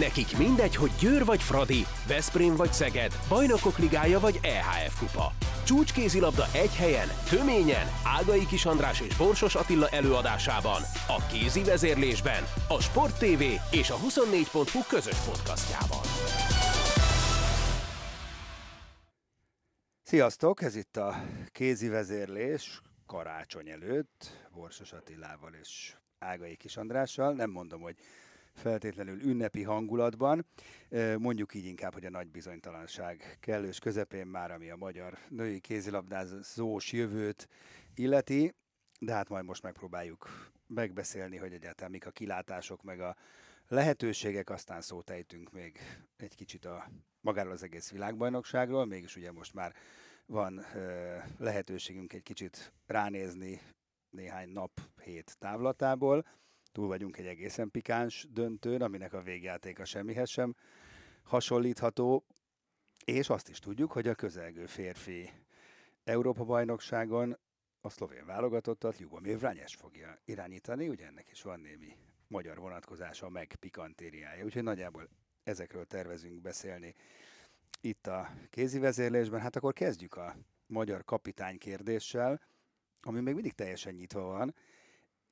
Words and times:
Nekik 0.00 0.38
mindegy, 0.38 0.76
hogy 0.76 0.90
Győr 1.00 1.24
vagy 1.24 1.42
Fradi, 1.42 1.86
Veszprém 2.08 2.56
vagy 2.56 2.72
Szeged, 2.72 3.12
Bajnokok 3.28 3.78
Ligája 3.78 4.20
vagy 4.20 4.38
EHF 4.42 4.98
Kupa. 4.98 5.32
Csúcskézilabda 5.64 6.44
egy 6.52 6.74
helyen, 6.74 7.08
töményen, 7.30 7.86
Ágai 8.04 8.46
Kis 8.46 8.64
András 8.64 9.00
és 9.00 9.16
Borsos 9.16 9.54
Attila 9.54 9.88
előadásában, 9.88 10.82
a 11.08 11.26
kézi 11.32 11.64
vezérlésben, 11.64 12.42
a 12.68 12.80
Sport 12.80 13.18
TV 13.18 13.42
és 13.70 13.90
a 13.90 13.96
24.hu 13.96 14.80
közös 14.88 15.18
podcastjában. 15.18 16.04
Sziasztok, 20.02 20.62
ez 20.62 20.76
itt 20.76 20.96
a 20.96 21.14
kézi 21.52 21.88
vezérlés 21.88 22.80
karácsony 23.06 23.68
előtt, 23.68 24.48
Borsos 24.54 24.92
Attilával 24.92 25.52
és 25.60 25.96
Ágai 26.18 26.56
Kis 26.56 26.76
Andrással. 26.76 27.32
Nem 27.32 27.50
mondom, 27.50 27.80
hogy 27.80 27.96
feltétlenül 28.56 29.20
ünnepi 29.20 29.62
hangulatban. 29.62 30.46
Mondjuk 31.18 31.54
így 31.54 31.64
inkább, 31.64 31.92
hogy 31.92 32.04
a 32.04 32.10
nagy 32.10 32.30
bizonytalanság 32.30 33.36
kellős 33.40 33.78
közepén 33.78 34.26
már, 34.26 34.50
ami 34.50 34.70
a 34.70 34.76
magyar 34.76 35.18
női 35.28 35.60
kézilabdázós 35.60 36.92
jövőt 36.92 37.48
illeti, 37.94 38.54
de 39.00 39.12
hát 39.12 39.28
majd 39.28 39.44
most 39.44 39.62
megpróbáljuk 39.62 40.50
megbeszélni, 40.66 41.36
hogy 41.36 41.52
egyáltalán 41.52 41.90
mik 41.90 42.06
a 42.06 42.10
kilátások, 42.10 42.82
meg 42.82 43.00
a 43.00 43.16
lehetőségek, 43.68 44.50
aztán 44.50 44.80
szót 44.80 45.10
ejtünk 45.10 45.52
még 45.52 45.78
egy 46.16 46.34
kicsit 46.34 46.64
a 46.64 46.90
magáról 47.20 47.52
az 47.52 47.62
egész 47.62 47.90
világbajnokságról, 47.90 48.84
mégis 48.84 49.16
ugye 49.16 49.32
most 49.32 49.54
már 49.54 49.74
van 50.26 50.64
lehetőségünk 51.38 52.12
egy 52.12 52.22
kicsit 52.22 52.72
ránézni 52.86 53.60
néhány 54.10 54.48
nap, 54.48 54.80
hét 55.02 55.36
távlatából 55.38 56.26
túl 56.76 56.86
vagyunk 56.86 57.18
egy 57.18 57.26
egészen 57.26 57.70
pikáns 57.70 58.26
döntőn, 58.30 58.82
aminek 58.82 59.12
a 59.12 59.22
végjátéka 59.22 59.84
semmihez 59.84 60.28
sem 60.28 60.54
hasonlítható, 61.22 62.24
és 63.04 63.28
azt 63.28 63.48
is 63.48 63.58
tudjuk, 63.58 63.92
hogy 63.92 64.08
a 64.08 64.14
közelgő 64.14 64.66
férfi 64.66 65.30
Európa-bajnokságon 66.04 67.38
a 67.80 67.88
szlovén 67.90 68.26
válogatottat 68.26 68.98
Ljubomir 68.98 69.38
Vrányes 69.38 69.74
fogja 69.74 70.18
irányítani, 70.24 70.88
ugye 70.88 71.06
ennek 71.06 71.28
is 71.30 71.42
van 71.42 71.60
némi 71.60 71.96
magyar 72.28 72.58
vonatkozása, 72.58 73.28
meg 73.28 73.54
pikantériája, 73.60 74.44
úgyhogy 74.44 74.62
nagyjából 74.62 75.08
ezekről 75.44 75.84
tervezünk 75.84 76.40
beszélni 76.40 76.94
itt 77.80 78.06
a 78.06 78.30
kézi 78.50 78.78
vezérlésben. 78.78 79.40
Hát 79.40 79.56
akkor 79.56 79.72
kezdjük 79.72 80.16
a 80.16 80.36
magyar 80.66 81.04
kapitány 81.04 81.58
kérdéssel, 81.58 82.40
ami 83.00 83.20
még 83.20 83.34
mindig 83.34 83.52
teljesen 83.52 83.94
nyitva 83.94 84.20
van, 84.20 84.54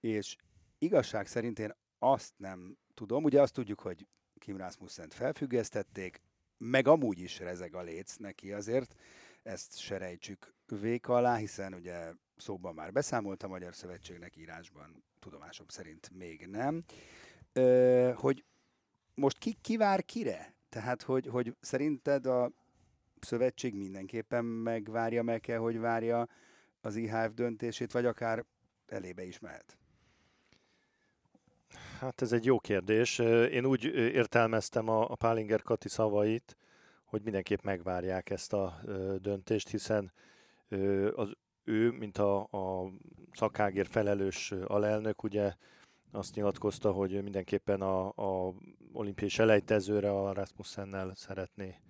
és 0.00 0.36
igazság 0.84 1.26
szerint 1.26 1.58
én 1.58 1.74
azt 1.98 2.32
nem 2.36 2.76
tudom, 2.94 3.24
ugye 3.24 3.40
azt 3.40 3.52
tudjuk, 3.52 3.80
hogy 3.80 4.06
Kim 4.38 4.56
Rasmussen-t 4.56 5.14
felfüggesztették, 5.14 6.20
meg 6.58 6.88
amúgy 6.88 7.18
is 7.18 7.38
rezeg 7.38 7.74
a 7.74 7.82
léc 7.82 8.16
neki 8.16 8.52
azért, 8.52 8.94
ezt 9.42 9.78
se 9.78 9.98
rejtsük 9.98 10.54
véka 10.80 11.14
alá, 11.14 11.36
hiszen 11.36 11.74
ugye 11.74 12.12
szóban 12.36 12.74
már 12.74 12.92
beszámolt 12.92 13.42
a 13.42 13.48
Magyar 13.48 13.74
Szövetségnek 13.74 14.36
írásban, 14.36 15.04
tudomásom 15.18 15.66
szerint 15.68 16.10
még 16.14 16.46
nem, 16.46 16.84
Ö, 17.56 18.12
hogy 18.16 18.44
most 19.14 19.38
ki, 19.38 19.56
ki 19.60 19.76
vár 19.76 20.04
kire? 20.04 20.54
Tehát, 20.68 21.02
hogy, 21.02 21.26
hogy 21.26 21.56
szerinted 21.60 22.26
a 22.26 22.52
szövetség 23.20 23.74
mindenképpen 23.74 24.44
megvárja, 24.44 25.22
meg 25.22 25.40
kell, 25.40 25.58
hogy 25.58 25.78
várja 25.78 26.28
az 26.80 26.96
IHF 26.96 27.34
döntését, 27.34 27.92
vagy 27.92 28.04
akár 28.06 28.44
elébe 28.86 29.24
is 29.24 29.38
mehet? 29.38 29.78
Hát 32.00 32.22
ez 32.22 32.32
egy 32.32 32.44
jó 32.44 32.58
kérdés. 32.58 33.18
Én 33.50 33.66
úgy 33.66 33.84
értelmeztem 33.94 34.88
a, 34.88 35.10
a 35.10 35.14
Pálinger 35.14 35.62
Kati 35.62 35.88
szavait, 35.88 36.56
hogy 37.04 37.22
mindenképp 37.22 37.62
megvárják 37.62 38.30
ezt 38.30 38.52
a 38.52 38.80
döntést, 39.18 39.68
hiszen 39.68 40.12
az 41.14 41.32
ő, 41.64 41.90
mint 41.90 42.18
a, 42.18 42.40
a 42.40 42.92
szakágér 43.32 43.86
felelős 43.86 44.52
alelnök, 44.66 45.22
ugye 45.22 45.54
azt 46.12 46.34
nyilatkozta, 46.34 46.92
hogy 46.92 47.22
mindenképpen 47.22 47.80
a, 47.80 48.06
a 48.06 48.54
olimpiai 48.92 49.28
selejtezőre 49.28 50.10
a 50.10 50.32
Rasmussennel 50.32 51.12
szeretné 51.14 51.80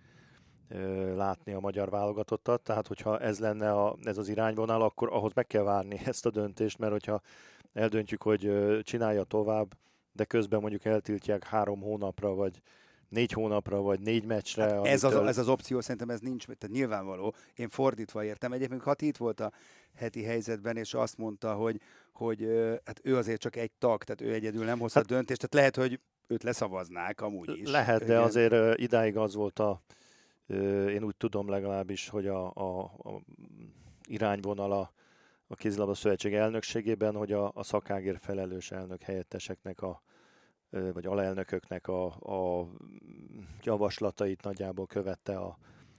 látni 1.14 1.52
a 1.52 1.60
magyar 1.60 1.90
válogatottat, 1.90 2.62
tehát 2.62 2.86
hogyha 2.86 3.18
ez 3.18 3.38
lenne 3.38 3.72
a, 3.72 3.96
ez 4.02 4.18
az 4.18 4.28
irányvonal, 4.28 4.82
akkor 4.82 5.12
ahhoz 5.12 5.32
meg 5.32 5.46
kell 5.46 5.62
várni 5.62 6.00
ezt 6.04 6.26
a 6.26 6.30
döntést, 6.30 6.78
mert 6.78 6.92
hogyha 6.92 7.20
eldöntjük, 7.72 8.22
hogy 8.22 8.52
csinálja 8.82 9.22
tovább, 9.22 9.74
de 10.14 10.24
közben 10.24 10.60
mondjuk 10.60 10.84
eltiltják 10.84 11.44
három 11.44 11.80
hónapra, 11.80 12.34
vagy 12.34 12.60
négy 13.08 13.32
hónapra, 13.32 13.80
vagy 13.80 14.00
négy 14.00 14.24
meccsre. 14.24 14.62
Hát 14.62 14.86
ez, 14.86 15.04
az, 15.04 15.14
ez 15.14 15.38
az 15.38 15.48
opció 15.48 15.80
szerintem 15.80 16.10
ez 16.10 16.20
nincs, 16.20 16.44
tehát 16.44 16.76
nyilvánvaló. 16.76 17.34
Én 17.54 17.68
fordítva 17.68 18.24
értem. 18.24 18.52
Egyébként 18.52 18.82
Hati 18.82 19.06
itt 19.06 19.16
volt 19.16 19.40
a 19.40 19.52
heti 19.94 20.22
helyzetben, 20.22 20.76
és 20.76 20.94
azt 20.94 21.16
mondta, 21.16 21.54
hogy, 21.54 21.80
hogy 22.12 22.48
hát 22.84 23.00
ő 23.02 23.16
azért 23.16 23.40
csak 23.40 23.56
egy 23.56 23.72
tag, 23.78 24.04
tehát 24.04 24.20
ő 24.20 24.34
egyedül 24.34 24.64
nem 24.64 24.78
hozhat 24.78 25.02
hát, 25.02 25.12
döntést, 25.12 25.40
tehát 25.40 25.54
lehet, 25.54 25.88
hogy 25.88 26.00
őt 26.26 26.42
leszavaznák 26.42 27.20
amúgy 27.20 27.58
is. 27.58 27.70
Lehet, 27.70 28.04
de 28.04 28.20
azért 28.20 28.78
idáig 28.78 29.16
az 29.16 29.34
volt 29.34 29.58
a, 29.58 29.82
én 30.88 31.04
úgy 31.04 31.16
tudom 31.16 31.48
legalábbis, 31.48 32.08
hogy 32.08 32.26
a, 32.26 32.52
a, 32.54 32.80
a 32.82 33.20
irányvonala 34.08 34.92
a 35.54 35.56
kézilabda 35.56 35.94
szövetség 35.94 36.34
elnökségében, 36.34 37.14
hogy 37.14 37.32
a, 37.32 37.50
a 37.54 37.62
szakágér 37.62 38.18
felelős 38.20 38.70
elnök 38.70 39.02
helyetteseknek 39.02 39.82
a, 39.82 40.02
vagy 40.70 41.06
alelnököknek 41.06 41.88
a, 41.88 42.04
a 42.06 42.68
javaslatait 43.62 44.42
nagyjából 44.42 44.86
követte 44.86 45.36
a, 45.36 45.58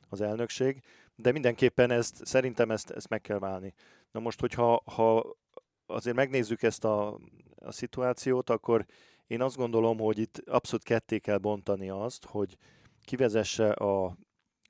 az 0.10 0.22
elnökség, 0.22 0.84
de 1.16 1.32
mindenképpen 1.32 1.92
ezt, 1.92 2.26
szerintem 2.26 2.72
ezt, 2.72 2.90
ezt 2.90 3.10
meg 3.10 3.22
kell 3.22 3.40
válni. 3.40 3.74
Na 4.12 4.20
most, 4.20 4.40
hogyha 4.40 4.82
ha 4.86 5.36
azért 5.86 6.16
megnézzük 6.16 6.64
ezt 6.64 6.86
a, 6.86 7.20
a 7.56 7.72
szituációt, 7.72 8.50
akkor 8.50 8.86
én 9.28 9.42
azt 9.42 9.58
gondolom, 9.58 9.98
hogy 9.98 10.18
itt 10.18 10.42
abszolút 10.46 10.86
ketté 10.86 11.20
kell 11.20 11.38
bontani 11.38 11.90
azt, 11.90 12.26
hogy 12.26 12.58
kivezesse 13.04 13.72
a 13.72 14.18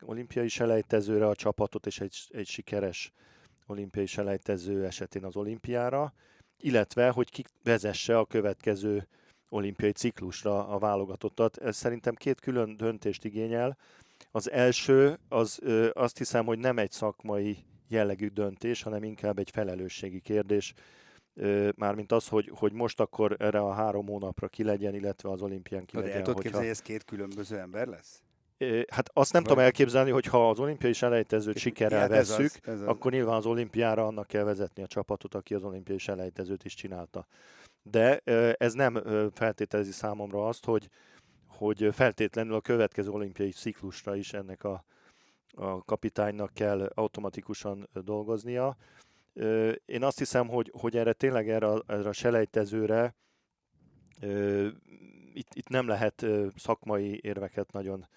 olimpiai 0.02 0.48
selejtezőre 0.48 1.28
a 1.28 1.36
csapatot, 1.36 1.86
és 1.86 2.00
egy, 2.00 2.18
egy 2.30 2.48
sikeres 2.48 3.12
olimpiai 3.68 4.06
selejtező 4.06 4.86
esetén 4.86 5.24
az 5.24 5.36
olimpiára, 5.36 6.14
illetve 6.58 7.10
hogy 7.10 7.32
ki 7.32 7.44
vezesse 7.64 8.18
a 8.18 8.26
következő 8.26 9.08
olimpiai 9.50 9.92
ciklusra 9.92 10.68
a 10.68 10.80
válogatottat. 10.80 11.58
Ez 11.58 11.76
szerintem 11.76 12.16
két 12.16 12.40
külön 12.40 12.78
döntést 12.78 13.26
igényel. 13.26 13.78
Az 14.32 14.52
első, 14.52 15.20
az 15.30 15.60
azt 15.94 16.18
hiszem, 16.18 16.46
hogy 16.46 16.60
nem 16.60 16.78
egy 16.78 16.92
szakmai 16.92 17.58
jellegű 17.88 18.28
döntés, 18.28 18.82
hanem 18.82 19.04
inkább 19.04 19.40
egy 19.40 19.50
felelősségi 19.50 20.20
kérdés. 20.20 20.74
Mármint 21.76 22.12
az, 22.12 22.28
hogy, 22.28 22.52
hogy 22.56 22.72
most 22.72 23.00
akkor 23.00 23.36
erre 23.40 23.60
a 23.60 23.72
három 23.72 24.08
hónapra 24.08 24.48
ki 24.48 24.64
legyen, 24.64 24.94
illetve 24.94 25.30
az 25.30 25.42
olimpián 25.42 25.86
ki 25.86 25.96
legyen. 25.96 26.12
De 26.12 26.18
el 26.18 26.24
tudod 26.24 26.42
képzelni, 26.42 26.66
hogy 26.66 26.76
ez 26.76 26.82
két 26.82 27.04
különböző 27.04 27.58
ember 27.58 27.88
lesz? 27.88 28.25
Hát 28.88 29.10
azt 29.14 29.34
nem 29.34 29.42
Vagy... 29.42 29.52
tudom 29.52 29.66
elképzelni, 29.66 30.12
hogy 30.12 30.26
ha 30.26 30.50
az 30.50 30.60
olimpiai 30.60 30.94
selejtezőt 30.94 31.58
sikerrel 31.58 32.00
hát 32.00 32.10
vesszük, 32.10 32.40
ez 32.40 32.60
az, 32.62 32.74
ez 32.74 32.82
az. 32.82 32.88
akkor 32.88 33.12
nyilván 33.12 33.36
az 33.36 33.46
olimpiára 33.46 34.06
annak 34.06 34.28
kell 34.28 34.44
vezetni 34.44 34.84
a 34.84 34.88
csapatot, 34.88 35.36
aki 35.36 35.54
az 35.54 35.64
olimpiai 35.64 35.98
selejtezőt 35.98 36.66
is 36.66 36.74
csinálta. 36.74 37.28
De 37.84 38.18
ez 38.58 38.74
nem 38.74 39.04
feltételezi 39.34 39.92
számomra 39.92 40.48
azt, 40.48 40.66
hogy, 40.66 40.90
hogy 41.48 41.90
feltétlenül 41.92 42.54
a 42.54 42.62
következő 42.62 43.10
olimpiai 43.10 43.52
ciklusra 43.52 44.16
is 44.16 44.34
ennek 44.34 44.64
a, 44.64 44.86
a 45.56 45.84
kapitánynak 45.84 46.54
kell 46.54 46.92
automatikusan 46.94 47.90
dolgoznia. 47.94 48.78
Én 49.86 50.04
azt 50.04 50.18
hiszem, 50.18 50.48
hogy, 50.48 50.72
hogy 50.80 50.98
erre 50.98 51.14
tényleg 51.14 51.50
erre, 51.50 51.68
erre 51.88 52.10
a 52.10 52.14
selejtezőre 52.14 53.16
itt, 55.34 55.54
itt 55.54 55.68
nem 55.68 55.88
lehet 55.88 56.26
szakmai 56.56 57.20
érveket 57.24 57.72
nagyon 57.72 58.08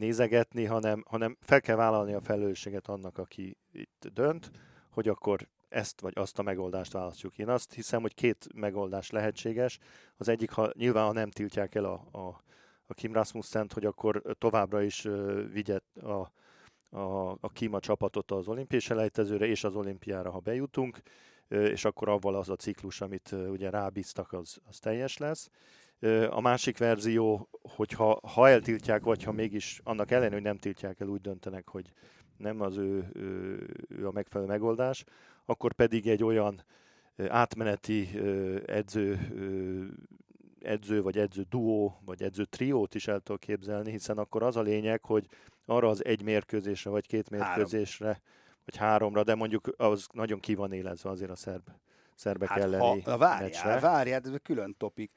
nézegetni, 0.00 0.64
hanem, 0.64 1.04
hanem 1.08 1.36
fel 1.40 1.60
kell 1.60 1.76
vállalni 1.76 2.12
a 2.12 2.20
felelősséget 2.20 2.88
annak, 2.88 3.18
aki 3.18 3.56
itt 3.72 4.06
dönt, 4.12 4.50
hogy 4.90 5.08
akkor 5.08 5.48
ezt 5.68 6.00
vagy 6.00 6.12
azt 6.16 6.38
a 6.38 6.42
megoldást 6.42 6.92
választjuk. 6.92 7.38
Én 7.38 7.48
azt 7.48 7.72
hiszem, 7.72 8.00
hogy 8.00 8.14
két 8.14 8.46
megoldás 8.54 9.10
lehetséges. 9.10 9.78
Az 10.16 10.28
egyik, 10.28 10.50
ha 10.50 10.72
nyilván 10.74 11.06
ha 11.06 11.12
nem 11.12 11.30
tiltják 11.30 11.74
el 11.74 11.84
a, 11.84 12.08
a, 12.12 12.42
a 12.86 12.94
Kim 12.94 13.12
Rasmussen-t, 13.12 13.72
hogy 13.72 13.84
akkor 13.84 14.22
továbbra 14.38 14.82
is 14.82 15.04
uh, 15.04 15.52
vigye 15.52 15.78
a, 16.02 16.32
a, 16.90 17.30
a 17.40 17.48
Kima 17.52 17.80
csapatot 17.80 18.30
az 18.30 18.48
olimpiai 18.48 18.80
selejtezőre 18.80 19.46
és 19.46 19.64
az 19.64 19.74
olimpiára, 19.74 20.30
ha 20.30 20.38
bejutunk, 20.38 21.00
és 21.48 21.84
akkor 21.84 22.08
avval 22.08 22.34
az 22.34 22.48
a 22.48 22.56
ciklus, 22.56 23.00
amit 23.00 23.32
ugye 23.32 23.70
rábíztak, 23.70 24.32
az, 24.32 24.58
az 24.68 24.78
teljes 24.78 25.16
lesz. 25.16 25.50
A 26.30 26.40
másik 26.40 26.78
verzió, 26.78 27.48
hogyha 27.62 28.20
ha 28.34 28.48
eltiltják, 28.48 29.02
vagy 29.02 29.22
ha 29.22 29.32
mégis 29.32 29.80
annak 29.84 30.10
ellenére, 30.10 30.34
hogy 30.34 30.42
nem 30.42 30.58
tiltják 30.58 31.00
el, 31.00 31.08
úgy 31.08 31.20
döntenek, 31.20 31.68
hogy 31.68 31.92
nem 32.36 32.60
az 32.60 32.76
ő, 32.76 33.10
ő, 33.12 33.66
ő 33.88 34.06
a 34.06 34.12
megfelelő 34.12 34.50
megoldás, 34.50 35.04
akkor 35.44 35.72
pedig 35.72 36.08
egy 36.08 36.24
olyan 36.24 36.64
átmeneti 37.28 38.08
edző 38.66 39.18
edző, 40.60 41.02
vagy 41.02 41.18
edző 41.18 41.46
duó, 41.50 42.00
vagy 42.04 42.22
edző 42.22 42.44
triót 42.44 42.94
is 42.94 43.08
el 43.08 43.20
tudok 43.20 43.40
képzelni, 43.40 43.90
hiszen 43.90 44.18
akkor 44.18 44.42
az 44.42 44.56
a 44.56 44.60
lényeg, 44.60 45.04
hogy 45.04 45.26
arra 45.66 45.88
az 45.88 46.04
egy 46.04 46.22
mérkőzésre, 46.22 46.90
vagy 46.90 47.06
két 47.06 47.30
mérkőzésre, 47.30 48.06
Három. 48.06 48.22
vagy 48.64 48.76
háromra, 48.76 49.24
de 49.24 49.34
mondjuk 49.34 49.74
az 49.76 50.06
nagyon 50.12 50.40
ki 50.40 50.54
van 50.54 50.72
élezve 50.72 51.10
azért 51.10 51.30
a 51.30 51.36
szerb, 51.36 51.68
szerbek 52.14 52.48
hát 52.48 52.58
elleni 52.58 53.00
ha, 53.00 53.16
várjál, 53.16 53.42
meccsre. 53.42 53.80
várjál, 53.80 54.20
ez 54.24 54.30
külön 54.42 54.74
topik. 54.78 55.10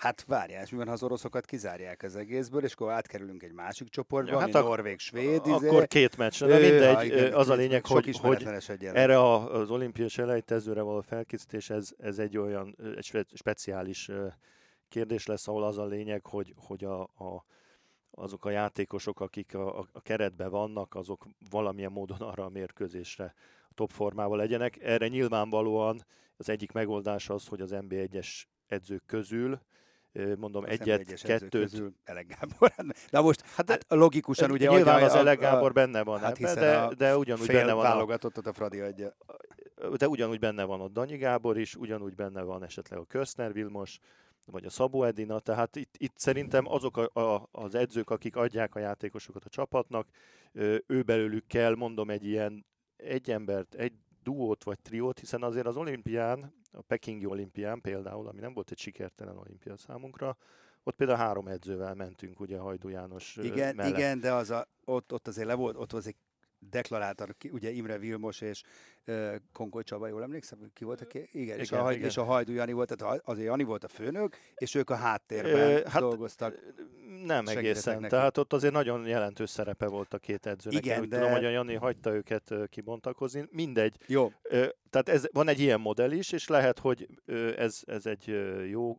Hát 0.00 0.24
várjál, 0.24 0.62
és 0.62 0.70
mi 0.70 0.76
van, 0.76 0.86
ha 0.86 0.92
az 0.92 1.02
oroszokat 1.02 1.44
kizárják 1.44 2.02
az 2.02 2.16
egészből, 2.16 2.64
és 2.64 2.72
akkor 2.72 2.90
átkerülünk 2.90 3.42
egy 3.42 3.52
másik 3.52 3.88
csoportba, 3.88 4.32
ja, 4.32 4.38
hát 4.38 4.54
ami 4.54 4.66
Norvég, 4.66 4.98
Svéd. 4.98 5.46
Izé. 5.46 5.68
Akkor 5.68 5.86
két 5.86 6.16
meccs, 6.16 6.44
de 6.44 6.58
mindegy, 6.58 6.94
ha, 6.94 7.04
igen, 7.04 7.32
az 7.32 7.48
a 7.48 7.54
lényeg, 7.54 7.86
hogy, 7.86 8.16
hogy 8.16 8.46
erre 8.80 9.32
az 9.32 9.70
olimpiai 9.70 10.08
selejtezőre 10.08 10.80
való 10.80 11.00
felkészítés, 11.00 11.70
ez, 11.70 11.90
ez 11.98 12.18
egy 12.18 12.38
olyan 12.38 12.76
egy 12.96 13.26
speciális 13.34 14.10
kérdés 14.88 15.26
lesz, 15.26 15.48
ahol 15.48 15.64
az 15.64 15.78
a 15.78 15.84
lényeg, 15.84 16.26
hogy, 16.26 16.54
hogy 16.56 16.84
a, 16.84 17.00
a, 17.02 17.44
azok 18.10 18.44
a 18.44 18.50
játékosok, 18.50 19.20
akik 19.20 19.54
a, 19.54 19.78
a 19.78 20.00
keretben 20.02 20.50
vannak, 20.50 20.94
azok 20.94 21.26
valamilyen 21.50 21.92
módon 21.92 22.20
arra 22.20 22.44
a 22.44 22.48
mérkőzésre 22.48 23.34
a 23.68 23.74
top 23.74 23.90
formával 23.90 24.36
legyenek. 24.36 24.78
Erre 24.82 25.08
nyilvánvalóan 25.08 26.06
az 26.36 26.48
egyik 26.48 26.72
megoldás 26.72 27.28
az, 27.28 27.46
hogy 27.46 27.60
az 27.60 27.70
NB1-es 27.74 28.42
edzők 28.66 29.02
közül 29.06 29.60
mondom 30.38 30.64
egyet, 30.64 31.22
kettőt. 31.22 31.82
Elek 32.04 32.26
Gábor. 32.26 32.72
De 33.10 33.20
most 33.20 33.40
hát, 33.40 33.70
hát 33.70 33.84
logikusan 33.88 34.50
ugye... 34.50 34.68
Nyilván 34.68 35.02
az 35.02 35.14
Elek 35.14 35.38
Gábor 35.38 35.72
benne 35.72 36.02
van 36.02 36.20
hát 36.20 36.38
ebbe, 36.38 36.54
de, 36.54 36.94
de 36.94 37.16
ugyanúgy 37.16 37.46
benne 37.46 37.72
van 37.72 37.82
válogatottat 37.82 38.46
a 38.46 38.52
Fradi 38.52 38.80
adja. 38.80 39.16
De 39.96 40.08
ugyanúgy 40.08 40.38
benne 40.38 40.64
van 40.64 40.80
ott 40.80 40.92
Danyi 40.92 41.16
Gábor 41.16 41.58
is, 41.58 41.76
ugyanúgy 41.76 42.14
benne 42.14 42.42
van 42.42 42.62
esetleg 42.62 42.98
a 42.98 43.04
Köszner 43.04 43.52
Vilmos, 43.52 43.98
vagy 44.46 44.64
a 44.64 44.70
Szabó 44.70 45.04
Edina, 45.04 45.38
tehát 45.38 45.76
itt, 45.76 45.94
itt 45.98 46.14
szerintem 46.16 46.68
azok 46.68 46.96
a, 46.96 47.20
a, 47.20 47.48
az 47.52 47.74
edzők, 47.74 48.10
akik 48.10 48.36
adják 48.36 48.74
a 48.74 48.78
játékosokat 48.78 49.44
a 49.44 49.48
csapatnak, 49.48 50.08
ő 50.86 51.02
belőlük 51.02 51.46
kell, 51.46 51.74
mondom, 51.74 52.10
egy 52.10 52.24
ilyen 52.24 52.66
egy 52.96 53.30
embert, 53.30 53.74
egy 53.74 53.92
duót 54.22 54.64
vagy 54.64 54.78
triót, 54.80 55.18
hiszen 55.18 55.42
azért 55.42 55.66
az 55.66 55.76
olimpián, 55.76 56.52
a 56.72 56.82
Pekingi 56.82 57.26
olimpián 57.26 57.80
például, 57.80 58.28
ami 58.28 58.40
nem 58.40 58.54
volt 58.54 58.70
egy 58.70 58.78
sikertelen 58.78 59.36
olimpia 59.36 59.76
számunkra, 59.76 60.36
ott 60.82 60.96
például 60.96 61.18
három 61.18 61.48
edzővel 61.48 61.94
mentünk, 61.94 62.40
ugye 62.40 62.58
Hajdú 62.58 62.88
János 62.88 63.36
Igen, 63.42 63.74
mellett. 63.74 63.96
igen, 63.96 64.20
de 64.20 64.32
az 64.32 64.50
a, 64.50 64.68
ott, 64.84 65.12
ott 65.12 65.28
azért 65.28 65.46
le 65.46 65.54
volt, 65.54 65.76
ott 65.76 65.92
az 65.92 66.06
egy 66.06 66.16
deklaráltan, 66.58 67.36
ugye 67.50 67.70
Imre 67.70 67.98
Vilmos 67.98 68.40
és 68.40 68.62
uh, 69.06 69.34
Konkoly 69.52 69.82
Csaba, 69.82 70.06
jól 70.06 70.22
emlékszem, 70.22 70.70
ki 70.72 70.84
volt 70.84 71.00
a 71.00 71.06
ké? 71.06 71.28
Igen, 71.32 71.42
igen, 71.42 71.58
és, 71.58 71.72
a, 71.72 71.92
igen. 71.92 72.08
és 72.08 72.16
a 72.16 72.24
Hajdú 72.24 72.52
Jani 72.52 72.72
volt, 72.72 72.96
tehát 72.96 73.20
azért 73.24 73.46
Jani 73.46 73.62
volt 73.62 73.84
a 73.84 73.88
főnök, 73.88 74.36
és 74.54 74.74
ők 74.74 74.90
a 74.90 74.94
háttérben 74.94 75.80
uh, 75.80 75.86
hát, 75.86 76.00
dolgoztak. 76.00 76.54
Nem 77.24 77.46
egészen, 77.46 77.96
neki. 77.96 78.08
tehát 78.08 78.38
ott 78.38 78.52
azért 78.52 78.72
nagyon 78.72 79.06
jelentős 79.06 79.50
szerepe 79.50 79.86
volt 79.86 80.14
a 80.14 80.18
két 80.18 80.46
edzőnek. 80.46 80.84
Igen, 80.84 80.96
Én 80.96 81.02
úgy 81.02 81.08
de... 81.08 81.16
tudom, 81.16 81.32
hogy 81.32 81.44
a 81.44 81.48
Jani 81.48 81.74
hagyta 81.74 82.14
őket 82.14 82.54
kibontakozni. 82.68 83.48
Mindegy. 83.50 83.96
Jó. 84.06 84.32
Tehát 84.90 85.08
ez, 85.08 85.26
van 85.32 85.48
egy 85.48 85.60
ilyen 85.60 85.80
modell 85.80 86.10
is, 86.10 86.32
és 86.32 86.48
lehet, 86.48 86.78
hogy 86.78 87.08
ez, 87.56 87.82
ez 87.86 88.06
egy 88.06 88.40
jó 88.68 88.98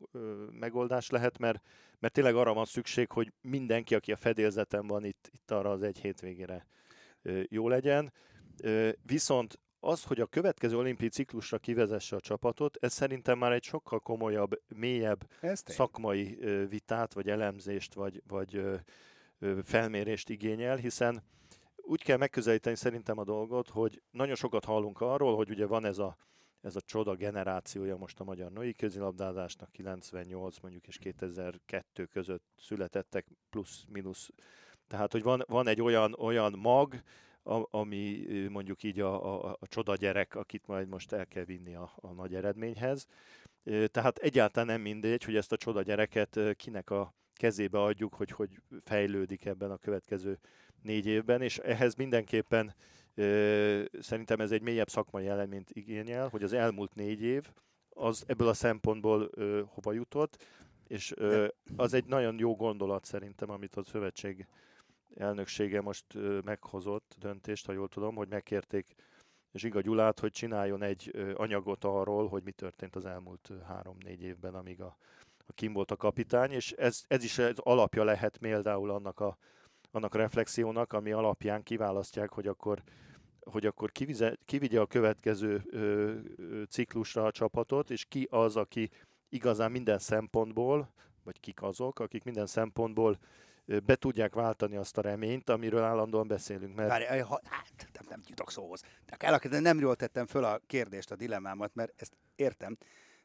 megoldás 0.60 1.10
lehet, 1.10 1.38
mert, 1.38 1.62
mert 2.00 2.14
tényleg 2.14 2.36
arra 2.36 2.54
van 2.54 2.66
szükség, 2.66 3.12
hogy 3.12 3.34
mindenki, 3.42 3.96
aki 3.96 4.12
a 4.12 4.16
fedélzeten 4.16 4.88
van 4.88 5.06
itt, 5.06 5.30
itt 5.34 5.52
arra 5.52 5.70
az 5.70 5.82
egy 5.82 6.00
hétvégére 6.00 6.68
jó 7.50 7.68
legyen. 7.68 8.14
Viszont 9.04 9.60
az, 9.84 10.04
hogy 10.04 10.20
a 10.20 10.26
következő 10.26 10.78
olimpiai 10.78 11.10
ciklusra 11.10 11.58
kivezesse 11.58 12.16
a 12.16 12.20
csapatot, 12.20 12.78
ez 12.80 12.94
szerintem 12.94 13.38
már 13.38 13.52
egy 13.52 13.64
sokkal 13.64 14.00
komolyabb, 14.00 14.62
mélyebb 14.76 15.28
szakmai 15.54 16.38
vitát, 16.70 17.14
vagy 17.14 17.30
elemzést, 17.30 17.94
vagy, 17.94 18.24
vagy 18.28 18.62
felmérést 19.64 20.30
igényel, 20.30 20.76
hiszen 20.76 21.24
úgy 21.76 22.04
kell 22.04 22.18
megközelíteni 22.18 22.76
szerintem 22.76 23.18
a 23.18 23.24
dolgot, 23.24 23.70
hogy 23.70 24.02
nagyon 24.12 24.36
sokat 24.36 24.66
hallunk 24.66 25.02
arról, 25.02 25.36
hogy 25.36 25.50
ugye 25.50 25.66
van 25.66 25.86
ez 25.86 25.98
a, 25.98 26.18
ez 26.62 26.76
a 26.76 26.82
csoda 26.82 27.16
generációja 27.16 27.98
most 27.98 28.20
a 28.20 28.24
magyar 28.24 28.52
női 28.52 28.74
közilabdázásnak, 28.74 29.72
98 29.72 30.60
mondjuk 30.60 30.88
és 30.88 30.98
2002 30.98 32.06
között 32.06 32.44
születettek 32.58 33.28
plusz-minusz. 33.50 34.30
Tehát, 34.88 35.12
hogy 35.12 35.24
van, 35.24 35.44
van 35.48 35.68
egy 35.68 35.82
olyan, 35.82 36.16
olyan 36.20 36.54
mag, 36.58 37.02
ami 37.70 38.26
mondjuk 38.50 38.84
így 38.84 39.00
a, 39.00 39.34
a, 39.34 39.58
a 39.60 39.68
csoda 39.68 39.96
gyerek, 39.96 40.36
akit 40.36 40.68
majd 40.68 40.88
most 40.88 41.12
el 41.12 41.26
kell 41.28 41.44
vinni 41.44 41.76
a, 41.76 41.92
a 41.96 42.12
nagy 42.12 42.36
eredményhez. 42.36 43.08
Tehát 43.64 44.18
egyáltalán 44.18 44.68
nem 44.68 44.82
mindegy, 44.82 45.24
hogy 45.24 45.36
ezt 45.36 45.52
a 45.52 45.58
csoda 45.58 45.82
gyereket 45.82 46.40
kinek 46.56 46.90
a 46.90 47.14
kezébe 47.34 47.82
adjuk, 47.82 48.14
hogy 48.14 48.32
hogy 48.32 48.62
fejlődik 48.84 49.46
ebben 49.46 49.72
a 49.72 49.78
következő 49.78 50.40
négy 50.82 51.06
évben, 51.06 51.42
és 51.42 51.58
ehhez 51.58 51.96
mindenképpen 51.96 52.76
szerintem 54.00 54.40
ez 54.40 54.52
egy 54.52 54.62
mélyebb 54.62 54.90
szakmai 54.90 55.28
eleményt 55.28 55.70
igényel, 55.74 56.28
hogy 56.28 56.44
az 56.44 56.54
elmúlt 56.54 56.96
négy 56.96 57.22
év 57.22 57.52
az 57.90 58.24
ebből 58.28 58.48
a 58.48 58.54
szempontból 58.54 59.30
hova 59.68 59.92
jutott, 59.92 60.46
és 60.88 61.14
az 61.76 61.94
egy 61.94 62.06
nagyon 62.06 62.40
jó 62.40 62.56
gondolat 62.56 63.06
szerintem, 63.06 63.50
amit 63.50 63.76
a 63.76 63.84
szövetség 63.84 64.48
elnöksége 65.16 65.82
most 65.82 66.06
meghozott 66.44 67.16
döntést, 67.20 67.66
ha 67.66 67.72
jól 67.72 67.88
tudom, 67.88 68.16
hogy 68.16 68.28
megkérték 68.28 68.96
Zsiga 69.54 69.82
Gyulát, 69.82 70.20
hogy 70.20 70.32
csináljon 70.32 70.84
egy 70.84 71.34
anyagot 71.34 71.84
arról, 71.84 72.28
hogy 72.28 72.44
mi 72.44 72.52
történt 72.52 72.96
az 72.96 73.06
elmúlt 73.06 73.52
három-négy 73.68 74.22
évben, 74.22 74.56
amíg 74.56 74.82
a, 74.82 74.98
a 75.46 75.54
Kim 75.54 75.74
volt 75.74 75.92
a 75.92 75.96
kapitány, 75.96 76.52
és 76.52 76.72
ez, 76.72 77.04
ez 77.08 77.24
is 77.24 77.38
az 77.38 77.60
alapja 77.60 78.04
lehet 78.04 78.38
például 78.38 78.90
annak 78.90 79.20
a, 79.20 79.38
annak 79.92 80.14
a 80.14 80.18
reflexiónak, 80.18 80.94
ami 80.94 81.12
alapján 81.12 81.64
kiválasztják, 81.64 82.30
hogy 82.32 82.48
akkor 82.48 82.84
hogy 83.46 83.66
akkor 83.66 83.92
kivize, 83.92 84.38
kivigye 84.46 84.80
a 84.80 84.86
következő 84.86 85.64
ö, 85.70 85.80
ö, 86.36 86.64
ciklusra 86.70 87.26
a 87.26 87.32
csapatot, 87.32 87.90
és 87.90 88.06
ki 88.06 88.28
az, 88.30 88.56
aki 88.56 88.90
igazán 89.30 89.72
minden 89.72 90.00
szempontból, 90.00 90.94
vagy 91.24 91.40
kik 91.40 91.62
azok, 91.62 92.00
akik 92.00 92.24
minden 92.24 92.46
szempontból 92.46 93.20
be 93.66 93.96
tudják 93.96 94.34
váltani 94.34 94.76
azt 94.76 94.98
a 94.98 95.02
reményt, 95.02 95.50
amiről 95.50 95.84
állandóan 95.84 96.28
beszélünk. 96.28 96.76
Mert... 96.76 96.90
Várj, 96.90 97.20
ha, 97.20 97.42
hát, 97.44 97.90
nem, 97.94 98.06
nem 98.10 98.22
jutok 98.28 98.52
szóhoz. 98.52 98.82
De 99.06 99.16
kell, 99.16 99.60
nem 99.60 99.80
jól 99.80 99.96
tettem 99.96 100.26
föl 100.26 100.44
a 100.44 100.62
kérdést, 100.68 101.12
a 101.12 101.16
dilemmámat, 101.16 101.76
mert 101.76 102.02
ezt 102.02 102.14
értem, 102.36 102.78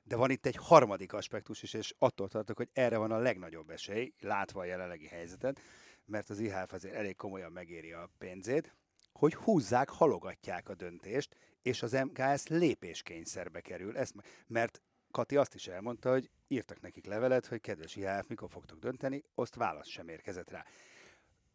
de 0.02 0.16
van 0.16 0.30
itt 0.30 0.46
egy 0.46 0.56
harmadik 0.56 1.12
aspektus 1.12 1.62
is, 1.62 1.74
és 1.74 1.94
attól 1.98 2.28
tartok, 2.28 2.56
hogy 2.56 2.68
erre 2.72 2.96
van 2.96 3.10
a 3.10 3.18
legnagyobb 3.18 3.70
esély, 3.70 4.12
látva 4.20 4.60
a 4.60 4.64
jelenlegi 4.64 5.06
helyzetet, 5.06 5.60
mert 6.04 6.30
az 6.30 6.38
IHF 6.38 6.72
azért 6.72 6.94
elég 6.94 7.16
komolyan 7.16 7.52
megéri 7.52 7.93
a 7.93 8.10
pénzét, 8.19 8.74
hogy 9.12 9.34
húzzák, 9.34 9.88
halogatják 9.88 10.69
a 10.69 10.74
döntést, 10.74 11.36
és 11.62 11.82
az 11.82 11.93
MKS 11.93 12.46
lépéskényszerbe 12.46 13.60
kerül. 13.60 13.96
Ezt, 13.96 14.14
mert 14.46 14.82
Kati 15.17 15.37
azt 15.37 15.55
is 15.55 15.67
elmondta, 15.67 16.11
hogy 16.11 16.31
írtak 16.49 16.81
nekik 16.81 17.06
levelet, 17.06 17.46
hogy 17.46 17.61
kedves 17.61 17.96
IHF, 17.96 18.27
mikor 18.29 18.51
fogtok 18.51 18.79
dönteni, 18.79 19.23
azt 19.35 19.55
válasz 19.55 19.89
sem 19.89 20.08
érkezett 20.08 20.51
rá. 20.51 20.65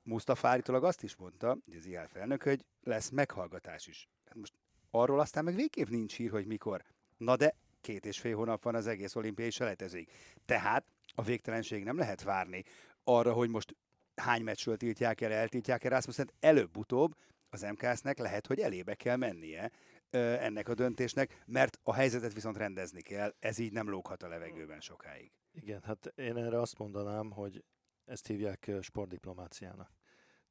Mustafa 0.04 0.48
állítólag 0.48 0.84
azt 0.84 1.04
is 1.04 1.16
mondta, 1.16 1.58
hogy 1.66 1.76
az 1.76 1.86
IHF 1.86 2.16
elnök, 2.16 2.44
hogy 2.44 2.66
lesz 2.84 3.10
meghallgatás 3.10 3.88
is. 3.88 4.10
Hát 4.26 4.36
most 4.36 4.54
arról 4.92 5.20
aztán 5.20 5.44
meg 5.44 5.56
végképp 5.56 5.88
nincs 5.88 6.16
hír, 6.16 6.30
hogy 6.30 6.46
mikor. 6.46 6.84
Na 7.18 7.36
de 7.36 7.56
két 7.82 8.06
és 8.06 8.20
fél 8.20 8.36
hónap 8.36 8.64
van 8.64 8.76
az 8.76 8.88
egész 8.88 9.16
olimpiai 9.16 9.50
selejtezőig. 9.50 10.10
Tehát 10.46 10.86
a 11.16 11.22
végtelenség 11.22 11.84
nem 11.84 11.98
lehet 11.98 12.24
várni 12.24 12.64
arra, 13.04 13.34
hogy 13.34 13.50
most 13.50 13.76
hány 14.16 14.44
meccsről 14.44 14.78
tiltják 14.78 15.22
el, 15.22 15.32
eltiltják 15.32 15.84
el 15.84 15.90
Rasmussen, 15.90 16.32
előbb-utóbb 16.40 17.16
az 17.50 17.62
MKS-nek 17.62 18.18
lehet, 18.18 18.48
hogy 18.48 18.60
elébe 18.60 18.96
kell 18.96 19.16
mennie 19.16 19.72
ennek 20.16 20.70
a 20.70 20.74
döntésnek, 20.74 21.44
mert 21.46 21.80
a 21.84 21.94
helyzetet 21.94 22.34
viszont 22.34 22.58
rendezni 22.58 23.02
kell, 23.02 23.36
ez 23.40 23.58
így 23.58 23.72
nem 23.72 23.90
lóghat 23.90 24.24
a 24.24 24.28
levegőben 24.28 24.80
sokáig. 24.80 25.32
Igen, 25.54 25.82
hát 25.84 26.14
én 26.16 26.38
erre 26.38 26.60
azt 26.60 26.78
mondanám, 26.78 27.32
hogy 27.32 27.64
ezt 28.06 28.28
hívják 28.28 28.72
sportdiplomáciának. 28.82 29.92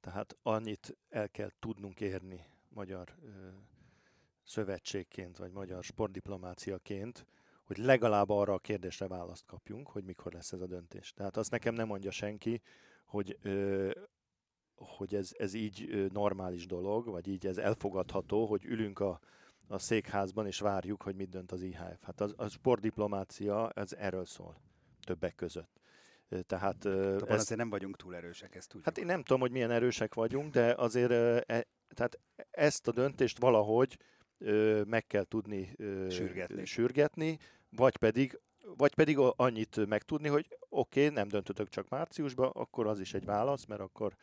Tehát 0.01 0.37
annyit 0.43 0.97
el 1.09 1.29
kell 1.29 1.51
tudnunk 1.59 2.01
érni 2.01 2.45
magyar 2.69 3.15
ö, 3.23 3.29
szövetségként, 4.45 5.37
vagy 5.37 5.53
magyar 5.53 5.85
sportdiplomáciaként, 5.85 7.27
hogy 7.65 7.77
legalább 7.77 8.31
arra 8.31 8.53
a 8.53 8.59
kérdésre 8.59 9.07
választ 9.07 9.47
kapjunk, 9.47 9.89
hogy 9.89 10.05
mikor 10.05 10.33
lesz 10.33 10.53
ez 10.53 10.61
a 10.61 10.67
döntés. 10.67 11.13
Tehát 11.13 11.37
azt 11.37 11.51
nekem 11.51 11.75
nem 11.75 11.87
mondja 11.87 12.11
senki, 12.11 12.63
hogy 13.05 13.39
ö, 13.43 13.91
hogy 14.75 15.15
ez, 15.15 15.31
ez 15.39 15.55
így 15.55 16.09
normális 16.13 16.67
dolog, 16.67 17.07
vagy 17.07 17.29
így 17.29 17.47
ez 17.47 17.59
elfogadható, 17.59 18.47
hogy 18.47 18.65
ülünk 18.65 18.99
a, 19.01 19.21
a 19.71 19.79
székházban, 19.79 20.47
és 20.47 20.59
várjuk, 20.59 21.03
hogy 21.03 21.15
mit 21.15 21.29
dönt 21.29 21.53
az 21.53 21.63
IHF. 21.63 22.03
Hát 22.03 22.21
az, 22.21 22.35
a 22.37 22.49
sportdiplomácia, 22.49 23.71
ez 23.71 23.93
erről 23.93 24.25
szól, 24.25 24.57
többek 25.05 25.35
között. 25.35 25.81
Tehát, 26.47 26.85
ez, 26.85 27.23
azért 27.27 27.61
nem 27.61 27.71
vagyunk 27.71 27.97
túl 27.97 28.17
erősek, 28.17 28.55
ezt 28.55 28.69
tudjuk. 28.69 28.85
Hát 28.85 28.99
én 28.99 29.07
nem 29.07 29.23
tudom, 29.23 29.41
hogy 29.41 29.51
milyen 29.51 29.71
erősek 29.71 30.15
vagyunk, 30.15 30.53
de 30.53 30.75
azért 30.75 31.11
e, 31.51 31.67
tehát 31.95 32.19
ezt 32.51 32.89
a 32.89 32.93
döntést 32.93 33.39
valahogy 33.39 33.99
meg 34.85 35.07
kell 35.07 35.25
tudni 35.25 35.77
sürgetni. 36.09 36.65
sürgetni, 36.65 37.39
vagy 37.71 37.97
pedig 37.97 38.41
vagy 38.77 38.95
pedig 38.95 39.19
annyit 39.19 39.87
megtudni, 39.87 40.29
hogy 40.29 40.57
oké, 40.69 41.03
okay, 41.03 41.15
nem 41.15 41.29
döntötök 41.29 41.69
csak 41.69 41.89
márciusban, 41.89 42.51
akkor 42.55 42.87
az 42.87 43.01
is 43.01 43.15
egy 43.15 43.25
válasz, 43.25 43.65
mert 43.65 43.81
akkor 43.81 44.17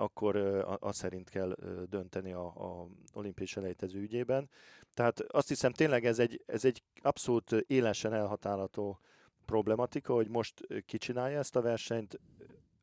akkor 0.00 0.36
az 0.80 0.96
szerint 0.96 1.28
kell 1.28 1.56
dönteni 1.88 2.32
a, 2.32 2.46
a 2.46 2.88
olimpiai 3.12 3.46
selejtező 3.46 4.00
ügyében. 4.00 4.48
Tehát 4.94 5.20
azt 5.20 5.48
hiszem 5.48 5.72
tényleg 5.72 6.04
ez 6.04 6.18
egy, 6.18 6.42
ez 6.46 6.64
egy 6.64 6.82
abszolút 7.02 7.50
élesen 7.50 8.12
elhatárolható 8.12 9.00
problematika, 9.44 10.14
hogy 10.14 10.28
most 10.28 10.66
kicsinálja 10.86 11.38
ezt 11.38 11.56
a 11.56 11.60
versenyt, 11.60 12.20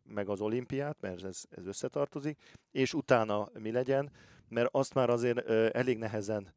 meg 0.03 0.29
az 0.29 0.41
olimpiát, 0.41 0.97
mert 0.99 1.23
ez, 1.23 1.43
ez 1.49 1.65
összetartozik, 1.65 2.39
és 2.71 2.93
utána 2.93 3.49
mi 3.53 3.71
legyen, 3.71 4.11
mert 4.47 4.69
azt 4.71 4.93
már 4.93 5.09
azért 5.09 5.49
elég 5.49 5.97
nehezen 5.97 6.53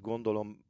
gondolom 0.00 0.64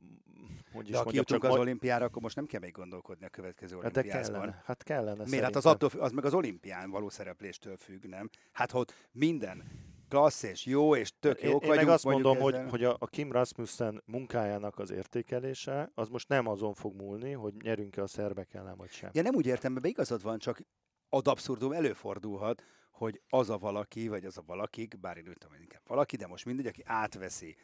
hogy 0.73 0.91
de 0.91 0.99
ha 0.99 1.05
kijutunk 1.05 1.45
az 1.45 1.55
olimpiára, 1.55 2.05
akkor 2.05 2.23
most 2.23 2.37
nem 2.37 2.47
kell 2.47 2.61
még 2.61 2.73
gondolkodni 2.73 3.25
a 3.25 3.29
következő 3.29 3.77
hát 3.77 3.97
olimpiában. 3.97 4.23
Hát 4.23 4.31
kellene, 4.33 4.63
hát 4.65 4.83
kellene 4.83 5.25
Miért? 5.29 5.45
Hát 5.45 5.57
az, 5.57 5.67
attól, 5.67 5.91
az 5.99 6.13
meg 6.13 6.25
az 6.25 6.35
olimpián 6.35 6.91
való 6.91 7.09
szerepléstől 7.09 7.77
függ, 7.77 8.05
nem? 8.05 8.31
Hát 8.53 8.71
ha 8.71 8.79
ott 8.79 8.95
minden 9.13 9.65
klassz 10.09 10.43
és 10.43 10.67
jó, 10.67 10.97
és 10.97 11.13
tök 11.21 11.43
jók 11.43 11.63
én, 11.63 11.69
vagyunk. 11.69 11.79
Én 11.79 11.85
meg 11.85 11.95
azt 11.95 12.05
mondom, 12.05 12.37
ezzel... 12.37 12.43
hogy, 12.43 12.71
hogy 12.71 12.85
a, 12.85 12.97
a 12.99 13.07
Kim 13.07 13.33
Rasmussen 13.33 14.03
munkájának 14.07 14.79
az 14.79 14.91
értékelése, 14.91 15.91
az 15.95 16.09
most 16.09 16.29
nem 16.29 16.47
azon 16.47 16.75
fog 16.75 16.95
múlni, 16.95 17.33
hogy 17.33 17.55
nyerünk-e 17.63 18.03
a 18.03 18.07
szerbek 18.07 18.55
ellen, 18.55 18.77
vagy 18.77 18.91
sem. 18.91 19.11
Ja, 19.13 19.23
nem 19.23 19.35
úgy 19.35 19.47
értem, 19.47 19.73
mert 19.73 19.87
igazad 19.87 20.23
van, 20.23 20.39
csak 20.39 20.61
ad 21.09 21.29
abszurdum 21.29 21.73
előfordulhat, 21.73 22.63
hogy 22.91 23.21
az 23.29 23.51
a 23.51 23.59
valaki, 23.59 24.09
vagy 24.09 24.25
az 24.25 24.39
a 24.39 24.43
valakik, 24.47 25.01
bár 25.01 25.17
én 25.17 25.29
úgy 25.29 25.61
inkább 25.61 25.83
valaki, 25.87 26.17
de 26.17 26.27
most 26.27 26.45
mindegy, 26.45 26.67
aki 26.67 26.83
átveszi 26.85 27.57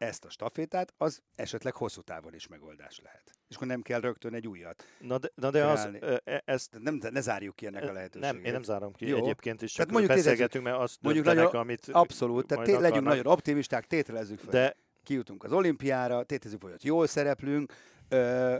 ezt 0.00 0.24
a 0.24 0.30
stafétát, 0.30 0.94
az 0.96 1.22
esetleg 1.34 1.74
hosszú 1.74 2.00
távon 2.00 2.34
is 2.34 2.46
megoldás 2.46 3.00
lehet. 3.02 3.30
És 3.48 3.56
akkor 3.56 3.66
nem 3.66 3.82
kell 3.82 4.00
rögtön 4.00 4.34
egy 4.34 4.46
újat 4.46 4.84
Na 5.00 5.18
de, 5.18 5.30
na 5.34 5.50
de 5.50 5.66
az, 5.66 5.88
e, 6.24 6.42
ezt... 6.44 6.78
Nem, 6.78 7.00
ne 7.10 7.20
zárjuk 7.20 7.56
ki 7.56 7.66
ennek 7.66 7.88
a 7.88 7.92
lehetőséget. 7.92 8.34
Nem, 8.34 8.44
én 8.44 8.52
nem 8.52 8.62
zárom 8.62 8.92
ki 8.92 9.06
Jó. 9.06 9.16
egyébként 9.16 9.62
is, 9.62 9.72
csak 9.72 9.86
tehát 9.86 10.00
mondjuk 10.00 10.24
beszélgetünk, 10.24 10.64
mert 10.64 10.76
azt 10.76 10.98
mondjuk 11.00 11.24
nagyon, 11.24 11.46
amit 11.46 11.88
Abszolút, 11.88 12.46
tehát 12.46 12.64
té- 12.64 12.80
legyünk 12.80 13.04
nagyon 13.04 13.26
optimisták, 13.26 13.86
tételezzük 13.86 14.38
fel. 14.38 14.50
De... 14.50 14.76
Kijutunk 15.02 15.44
az 15.44 15.52
olimpiára, 15.52 16.24
tételezzük, 16.24 16.62
hogy 16.62 16.72
ott 16.72 16.82
jól 16.82 17.06
szereplünk, 17.06 17.72
ö, 18.08 18.56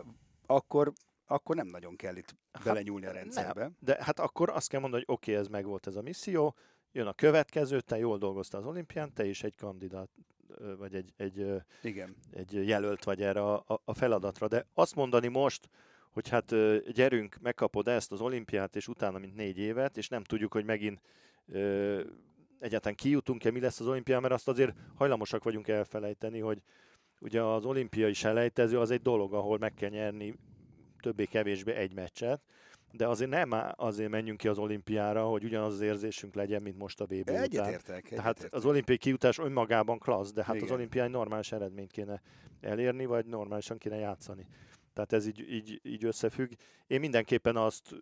akkor 0.47 0.93
akkor 1.27 1.57
nem 1.57 1.67
nagyon 1.67 1.97
kell 1.97 2.17
itt 2.17 2.35
hát, 2.53 2.65
belenyúlni 2.65 3.07
a 3.07 3.13
rendszerbe. 3.13 3.61
Nem, 3.61 3.77
de 3.79 3.97
hát 4.01 4.21
akkor 4.21 4.51
azt 4.51 4.69
kell 4.69 4.81
mondani, 4.81 5.05
hogy 5.07 5.15
oké, 5.15 5.31
okay, 5.31 5.43
ez 5.43 5.49
meg 5.49 5.65
volt 5.65 5.87
ez 5.87 5.97
a 5.97 6.03
misszió, 6.03 6.57
jön 6.93 7.07
a 7.07 7.13
következő, 7.13 7.81
te 7.81 7.99
jól 7.99 8.19
dolgoztál 8.19 8.61
az 8.61 8.67
olimpián, 8.67 9.13
te 9.13 9.25
is 9.25 9.43
egy 9.43 9.57
kandidát 9.57 10.09
vagy 10.79 10.95
egy, 10.95 11.13
egy, 11.17 11.47
Igen. 11.83 12.17
egy 12.31 12.67
jelölt 12.69 13.05
vagy 13.05 13.23
erre 13.23 13.43
a, 13.43 13.81
a 13.85 13.95
feladatra. 13.95 14.49
De 14.49 14.67
azt 14.75 14.95
mondani 14.95 15.29
most, 15.29 15.69
hogy 16.11 16.29
hát 16.29 16.55
gyerünk, 16.93 17.37
megkapod 17.41 17.89
ezt 17.89 18.13
az 18.13 18.21
olimpiát, 18.21 18.77
és 18.77 18.89
utána 18.89 19.19
mint 19.19 19.35
négy 19.35 19.59
évet, 19.59 19.97
és 19.97 20.09
nem 20.09 20.25
tudjuk, 20.25 20.53
hogy 20.53 20.65
megint 20.65 21.01
ö, 21.47 22.01
egyáltalán 22.59 22.97
kijutunk-e, 22.97 23.51
mi 23.51 23.61
lesz 23.61 23.81
az 23.81 23.87
olimpián, 23.87 24.21
mert 24.21 24.35
azt 24.35 24.49
azért 24.49 24.77
hajlamosak 24.95 25.45
vagyunk 25.45 25.69
elfelejteni, 25.69 26.39
hogy 26.39 26.63
ugye 27.21 27.43
az 27.43 27.65
olimpiai 27.65 28.13
selejtező 28.13 28.79
az 28.79 28.91
egy 28.91 29.03
dolog, 29.03 29.35
ahol 29.35 29.59
meg 29.59 29.75
kell 29.75 29.91
nyerni 29.91 30.35
többé-kevésbé 31.01 31.73
egy 31.73 31.95
meccset, 31.95 32.43
de 32.93 33.07
azért 33.07 33.31
nem 33.31 33.51
azért 33.77 34.11
menjünk 34.11 34.39
ki 34.39 34.49
az 34.49 34.59
olimpiára, 34.59 35.25
hogy 35.25 35.45
ugyanaz 35.45 35.73
az 35.73 35.81
érzésünk 35.81 36.35
legyen, 36.35 36.63
mint 36.63 36.79
most 36.79 37.01
a 37.01 37.05
VB 37.05 37.13
után. 37.13 37.43
Egyetértek. 37.43 38.09
Tehát 38.09 38.49
az 38.51 38.65
olimpiai 38.65 38.99
kijutás 38.99 39.39
önmagában 39.39 39.99
klassz, 39.99 40.33
de 40.33 40.45
hát 40.45 40.55
Igen. 40.55 40.69
az 40.69 40.75
olimpiai 40.75 41.09
normális 41.09 41.53
eredményt 41.53 41.91
kéne 41.91 42.23
elérni, 42.61 43.07
vagy 43.07 43.27
normálisan 43.27 43.79
kéne 43.79 43.97
játszani. 43.97 44.47
Tehát 44.93 45.13
ez 45.13 45.27
így, 45.27 45.53
így, 45.53 45.81
így 45.83 46.05
összefügg. 46.05 46.51
Én 46.87 47.01
mindenképpen 47.01 47.57
azt, 47.57 47.95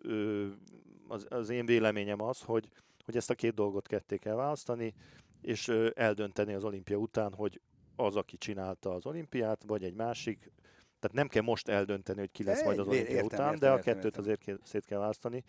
az, 1.07 1.25
az 1.29 1.49
én 1.49 1.65
véleményem 1.65 2.21
az, 2.21 2.41
hogy, 2.41 2.69
hogy 3.05 3.15
ezt 3.15 3.29
a 3.29 3.35
két 3.35 3.53
dolgot 3.53 3.87
ketté 3.87 4.17
kell 4.17 4.35
választani, 4.35 4.93
és 5.41 5.67
eldönteni 5.93 6.53
az 6.53 6.63
olimpia 6.63 6.97
után, 6.97 7.33
hogy 7.33 7.61
az, 7.95 8.15
aki 8.15 8.37
csinálta 8.37 8.93
az 8.93 9.05
olimpiát, 9.05 9.63
vagy 9.67 9.83
egy 9.83 9.93
másik, 9.93 10.51
tehát 10.99 11.15
nem 11.15 11.27
kell 11.27 11.41
most 11.41 11.67
eldönteni, 11.67 12.19
hogy 12.19 12.31
ki 12.31 12.43
lesz 12.43 12.63
majd 12.63 12.79
az 12.79 12.87
olimpia 12.87 13.23
után, 13.23 13.39
értem, 13.39 13.59
de 13.59 13.71
a 13.71 13.79
kettőt 13.79 14.03
értem. 14.03 14.21
azért 14.21 14.65
szét 14.65 14.85
kell 14.85 14.99
választani. 14.99 15.43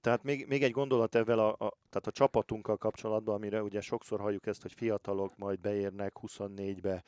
Tehát 0.00 0.22
még, 0.22 0.46
még 0.46 0.62
egy 0.62 0.70
gondolat 0.70 1.14
ezzel 1.14 1.38
a, 1.38 1.48
a, 1.48 1.72
tehát 1.90 2.06
a 2.06 2.10
csapatunkkal 2.10 2.76
kapcsolatban, 2.76 3.34
amire 3.34 3.62
ugye 3.62 3.80
sokszor 3.80 4.20
halljuk 4.20 4.46
ezt, 4.46 4.62
hogy 4.62 4.72
fiatalok 4.72 5.36
majd 5.36 5.60
beérnek 5.60 6.12
24-be. 6.22 7.02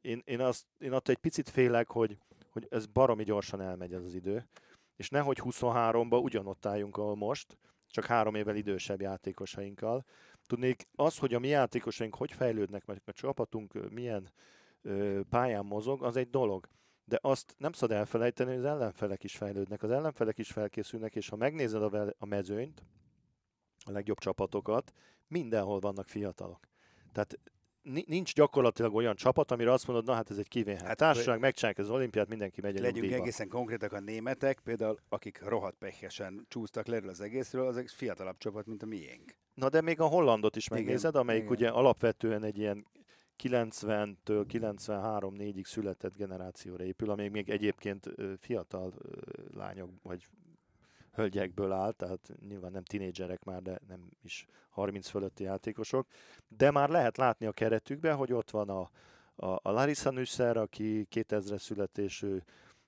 Én, 0.00 0.22
én, 0.24 0.40
azt, 0.40 0.64
én 0.78 0.92
attól 0.92 1.14
egy 1.14 1.20
picit 1.20 1.48
félek, 1.48 1.90
hogy, 1.90 2.18
hogy 2.50 2.66
ez 2.70 2.86
baromi 2.86 3.24
gyorsan 3.24 3.60
elmegy 3.60 3.92
ez 3.92 4.04
az 4.04 4.14
idő, 4.14 4.46
és 4.96 5.08
nehogy 5.08 5.38
23-ba 5.42 6.22
ugyanott 6.22 6.66
álljunk, 6.66 6.96
ahol 6.96 7.16
most, 7.16 7.58
csak 7.90 8.04
három 8.04 8.34
évvel 8.34 8.56
idősebb 8.56 9.00
játékosainkkal. 9.00 10.04
Tudnék, 10.46 10.86
az, 10.94 11.18
hogy 11.18 11.34
a 11.34 11.38
mi 11.38 11.48
játékosaink 11.48 12.14
hogy 12.14 12.32
fejlődnek, 12.32 12.86
mert 12.86 13.08
a 13.08 13.12
csapatunk 13.12 13.90
milyen 13.90 14.30
pályán 15.28 15.64
mozog, 15.64 16.02
az 16.02 16.16
egy 16.16 16.30
dolog. 16.30 16.68
De 17.04 17.18
azt 17.22 17.54
nem 17.58 17.72
szabad 17.72 17.96
elfelejteni, 17.96 18.50
hogy 18.50 18.58
az 18.58 18.64
ellenfelek 18.64 19.24
is 19.24 19.36
fejlődnek, 19.36 19.82
az 19.82 19.90
ellenfelek 19.90 20.38
is 20.38 20.52
felkészülnek, 20.52 21.16
és 21.16 21.28
ha 21.28 21.36
megnézed 21.36 21.82
a, 21.82 22.14
a 22.18 22.26
mezőnyt, 22.26 22.84
a 23.84 23.90
legjobb 23.90 24.18
csapatokat, 24.18 24.92
mindenhol 25.28 25.78
vannak 25.78 26.08
fiatalok. 26.08 26.68
Tehát 27.12 27.38
nincs 28.06 28.34
gyakorlatilag 28.34 28.94
olyan 28.94 29.14
csapat, 29.14 29.50
amire 29.50 29.72
azt 29.72 29.86
mondod, 29.86 30.06
na 30.06 30.14
hát 30.14 30.30
ez 30.30 30.38
egy 30.38 30.48
kivéhet. 30.48 30.82
Hát, 30.82 30.96
társaság 30.96 31.40
megcsinálják 31.40 31.80
az 31.80 31.90
olimpiát, 31.90 32.28
mindenki 32.28 32.60
megy 32.60 32.78
Legyünk 32.78 33.12
egészen 33.12 33.48
konkrétak 33.48 33.92
a 33.92 34.00
németek, 34.00 34.58
például 34.58 34.98
akik 35.08 35.42
rohadt 35.42 35.76
pehesen 35.76 36.46
csúsztak 36.48 36.86
le 36.86 37.00
az 37.06 37.20
egészről, 37.20 37.66
az 37.66 37.76
egy 37.76 37.90
fiatalabb 37.90 38.36
csapat, 38.36 38.66
mint 38.66 38.82
a 38.82 38.86
miénk. 38.86 39.36
Na 39.54 39.68
de 39.68 39.80
még 39.80 40.00
a 40.00 40.06
hollandot 40.06 40.56
is 40.56 40.68
megnézed, 40.68 41.10
igen, 41.10 41.20
amelyik 41.20 41.42
igen. 41.42 41.54
ugye 41.54 41.68
alapvetően 41.68 42.44
egy 42.44 42.58
ilyen 42.58 42.86
90-től 43.42 44.44
93-4-ig 44.52 45.64
született 45.64 46.16
generációra 46.16 46.84
épül, 46.84 47.10
ami 47.10 47.28
még 47.28 47.50
egyébként 47.50 48.10
fiatal 48.40 48.94
lányok 49.54 49.90
vagy 50.02 50.28
hölgyekből 51.12 51.72
áll, 51.72 51.92
tehát 51.92 52.32
nyilván 52.48 52.72
nem 52.72 52.84
tinédzserek 52.84 53.44
már, 53.44 53.62
de 53.62 53.80
nem 53.88 54.08
is 54.22 54.46
30 54.68 55.08
fölötti 55.08 55.42
játékosok, 55.42 56.06
de 56.48 56.70
már 56.70 56.88
lehet 56.88 57.16
látni 57.16 57.46
a 57.46 57.52
keretükben, 57.52 58.16
hogy 58.16 58.32
ott 58.32 58.50
van 58.50 58.68
a, 58.68 58.90
a, 59.36 59.46
a 59.46 59.70
Larissa 59.70 60.10
Nüsser, 60.10 60.56
aki 60.56 61.06
2000-es 61.10 61.60
születésű, 61.60 62.38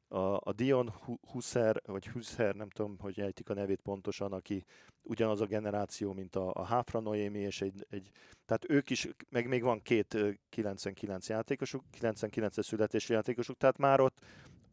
a, 0.09 0.19
a 0.19 0.53
Dion 0.53 0.93
Husser, 1.31 1.83
vagy 1.87 2.09
Husser, 2.09 2.55
nem 2.55 2.69
tudom, 2.69 2.97
hogy 2.99 3.21
ejtik 3.21 3.51
a 3.51 3.55
nevét 3.55 3.81
pontosan, 3.81 4.33
aki 4.33 4.65
ugyanaz 5.03 5.41
a 5.41 5.47
generáció, 5.47 6.13
mint 6.13 6.37
a, 6.37 6.51
a 6.55 6.65
Háfra 6.65 7.01
Noémi, 7.01 7.39
és 7.39 7.61
egy, 7.61 7.87
egy, 7.91 8.11
tehát 8.45 8.71
ők 8.71 8.91
is, 8.91 9.09
meg 9.31 9.49
még 9.49 9.63
van 9.63 9.83
két 9.83 10.17
99 10.49 11.29
játékosuk, 11.29 11.83
99-es 12.01 12.63
születési 12.63 13.13
játékosuk, 13.13 13.57
tehát 13.57 13.79
már 13.79 14.01
ott, 14.01 14.19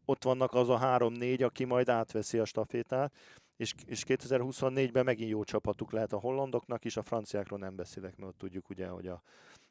ott 0.04 0.24
vannak 0.24 0.54
az 0.54 0.68
a 0.68 0.76
három-négy, 0.76 1.42
aki 1.42 1.64
majd 1.64 1.88
átveszi 1.88 2.38
a 2.38 2.44
stafétát, 2.44 3.14
és, 3.56 3.74
és 3.86 4.04
2024-ben 4.06 5.04
megint 5.04 5.30
jó 5.30 5.44
csapatuk 5.44 5.92
lehet 5.92 6.12
a 6.12 6.18
hollandoknak 6.18 6.84
is, 6.84 6.96
a 6.96 7.02
franciákról 7.02 7.58
nem 7.58 7.76
beszélek, 7.76 8.16
mert 8.16 8.30
ott 8.30 8.38
tudjuk 8.38 8.68
ugye, 8.68 8.86
hogy 8.86 9.06
a, 9.06 9.22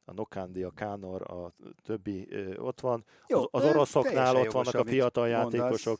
a 0.05 0.13
Nokandi, 0.13 0.63
a 0.63 0.69
Kánor, 0.69 1.31
a 1.31 1.53
többi 1.83 2.27
ott 2.57 2.79
van. 2.79 3.05
Jó, 3.27 3.39
az, 3.39 3.47
az 3.51 3.63
oroszoknál 3.63 4.35
ott 4.35 4.51
vannak 4.51 4.75
a 4.75 4.85
fiatal 4.85 5.27
játékosok, 5.27 5.97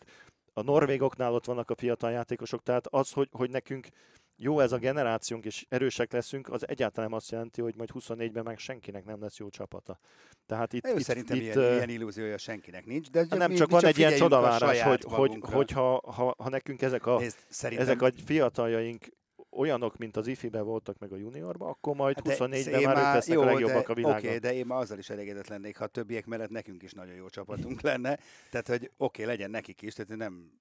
a 0.54 0.62
norvégoknál 0.62 1.34
ott 1.34 1.46
vannak 1.46 1.70
a 1.70 1.76
fiatal 1.76 2.12
játékosok, 2.12 2.64
tehát 2.64 2.88
az, 2.88 3.12
hogy, 3.12 3.30
hogy 3.32 3.50
nekünk 3.50 3.88
jó 4.36 4.60
ez 4.60 4.72
a 4.72 4.78
generációnk, 4.78 5.46
és 5.46 5.66
erősek 5.70 6.12
leszünk, 6.12 6.50
az 6.50 6.68
egyáltalán 6.68 7.10
nem 7.10 7.18
azt 7.18 7.32
jelenti, 7.32 7.62
hogy 7.62 7.76
majd 7.76 7.90
24-ben 7.94 8.44
meg 8.44 8.58
senkinek 8.58 9.06
nem 9.06 9.22
lesz 9.22 9.38
jó 9.38 9.50
csapata. 9.50 10.00
Tehát 10.46 10.74
itt, 10.74 10.88
Jó, 10.88 10.98
itt, 10.98 11.04
szerintem 11.04 11.38
itt, 11.38 11.44
ilyen, 11.44 11.58
uh, 11.58 11.74
ilyen 11.74 11.90
illúziója 11.90 12.38
senkinek 12.38 12.86
nincs. 12.86 13.10
De 13.10 13.26
nem 13.30 13.52
mi, 13.52 13.58
csak 13.58 13.68
mi 13.68 13.74
van 13.74 13.82
csak 13.82 13.90
egy 13.90 13.98
ilyen 13.98 14.16
csodavárás, 14.16 14.82
hogy, 14.82 15.04
hogy, 15.04 15.38
hogyha 15.42 16.02
ha, 16.12 16.36
ha 16.38 16.50
nekünk 16.50 16.82
ezek 16.82 17.06
a, 17.06 17.20
Nézd, 17.20 17.38
ezek 17.62 18.02
a 18.02 18.12
fiataljaink 18.26 19.06
olyanok, 19.56 19.98
mint 19.98 20.18
az 20.18 20.28
ifi 20.28 20.50
voltak 20.50 21.00
meg 21.00 21.12
a 21.12 21.16
juniorban, 21.16 21.70
akkor 21.70 21.96
majd 21.96 22.16
hát 22.16 22.38
24-ben 22.38 22.82
már 22.84 22.98
ők 22.98 23.04
lesznek 23.04 23.38
jó, 23.38 23.42
a 23.42 23.46
legjobbak 23.46 23.86
de, 23.86 23.92
a 23.92 23.96
világon. 23.96 24.18
Oké, 24.18 24.28
okay, 24.28 24.40
de 24.40 24.54
én 24.54 24.66
már 24.66 24.80
azzal 24.80 24.98
is 24.98 25.10
elégedett 25.10 25.48
lennék, 25.48 25.78
ha 25.78 25.84
a 25.84 25.88
többiek 25.88 26.26
mellett 26.26 26.50
nekünk 26.50 26.84
is 26.84 26.92
nagyon 26.92 27.16
jó 27.16 27.30
csapatunk 27.30 27.82
lenne. 27.90 28.20
Tehát, 28.52 28.68
hogy 28.68 28.92
oké, 28.98 29.22
okay, 29.22 29.26
legyen 29.26 29.50
nekik 29.50 29.82
is, 29.82 29.94
tehát 29.94 30.16
nem 30.16 30.52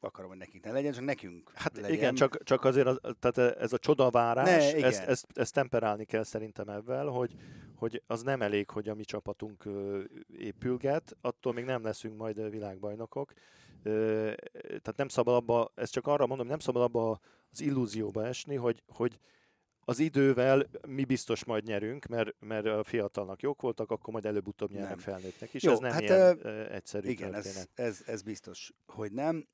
akarom, 0.00 0.30
hogy 0.30 0.38
nekik 0.38 0.64
ne 0.64 0.72
legyen, 0.72 0.92
csak 0.92 1.04
nekünk 1.04 1.50
Hát 1.54 1.76
legyen. 1.76 1.92
igen, 1.92 2.14
csak, 2.14 2.42
csak 2.42 2.64
azért 2.64 2.86
az, 2.86 3.00
tehát 3.20 3.56
ez 3.56 3.72
a 3.72 3.78
csodavárás, 3.78 4.72
ne, 4.72 4.84
ezt, 4.84 5.02
ezt, 5.02 5.26
ezt, 5.34 5.52
temperálni 5.52 6.04
kell 6.04 6.22
szerintem 6.22 6.68
ebben, 6.68 7.08
hogy, 7.08 7.34
hogy 7.74 8.02
az 8.06 8.22
nem 8.22 8.42
elég, 8.42 8.70
hogy 8.70 8.88
a 8.88 8.94
mi 8.94 9.04
csapatunk 9.04 9.64
épülget, 10.38 11.16
attól 11.20 11.52
még 11.52 11.64
nem 11.64 11.82
leszünk 11.82 12.16
majd 12.16 12.50
világbajnokok. 12.50 13.32
Tehát 13.82 14.96
nem 14.96 15.08
szabad 15.08 15.34
abba, 15.34 15.72
ezt 15.74 15.92
csak 15.92 16.06
arra 16.06 16.26
mondom, 16.26 16.46
nem 16.46 16.58
szabad 16.58 16.82
abba 16.82 17.20
az 17.50 17.60
illúzióba 17.60 18.26
esni, 18.26 18.54
hogy, 18.54 18.82
hogy 18.86 19.18
az 19.88 19.98
idővel 19.98 20.66
mi 20.86 21.04
biztos 21.04 21.44
majd 21.44 21.64
nyerünk, 21.64 22.06
mert, 22.06 22.34
mert 22.40 22.66
a 22.66 22.84
fiatalnak 22.84 23.42
jók 23.42 23.60
voltak, 23.60 23.90
akkor 23.90 24.12
majd 24.12 24.26
előbb-utóbb 24.26 24.70
nyernek 24.70 24.90
Nem. 24.90 24.98
felnőttnek 24.98 25.54
is. 25.54 25.62
Jó, 25.62 25.72
ez 25.72 25.78
nem 25.78 25.90
hát, 25.90 26.00
ilyen 26.00 26.38
ö, 26.42 26.72
egyszerű 26.72 27.08
Igen, 27.08 27.30
történet. 27.30 27.68
ez, 27.74 27.86
ez, 27.86 28.02
ez 28.06 28.22
biztos, 28.22 28.72
hogy 28.86 29.12
nem. 29.12 29.46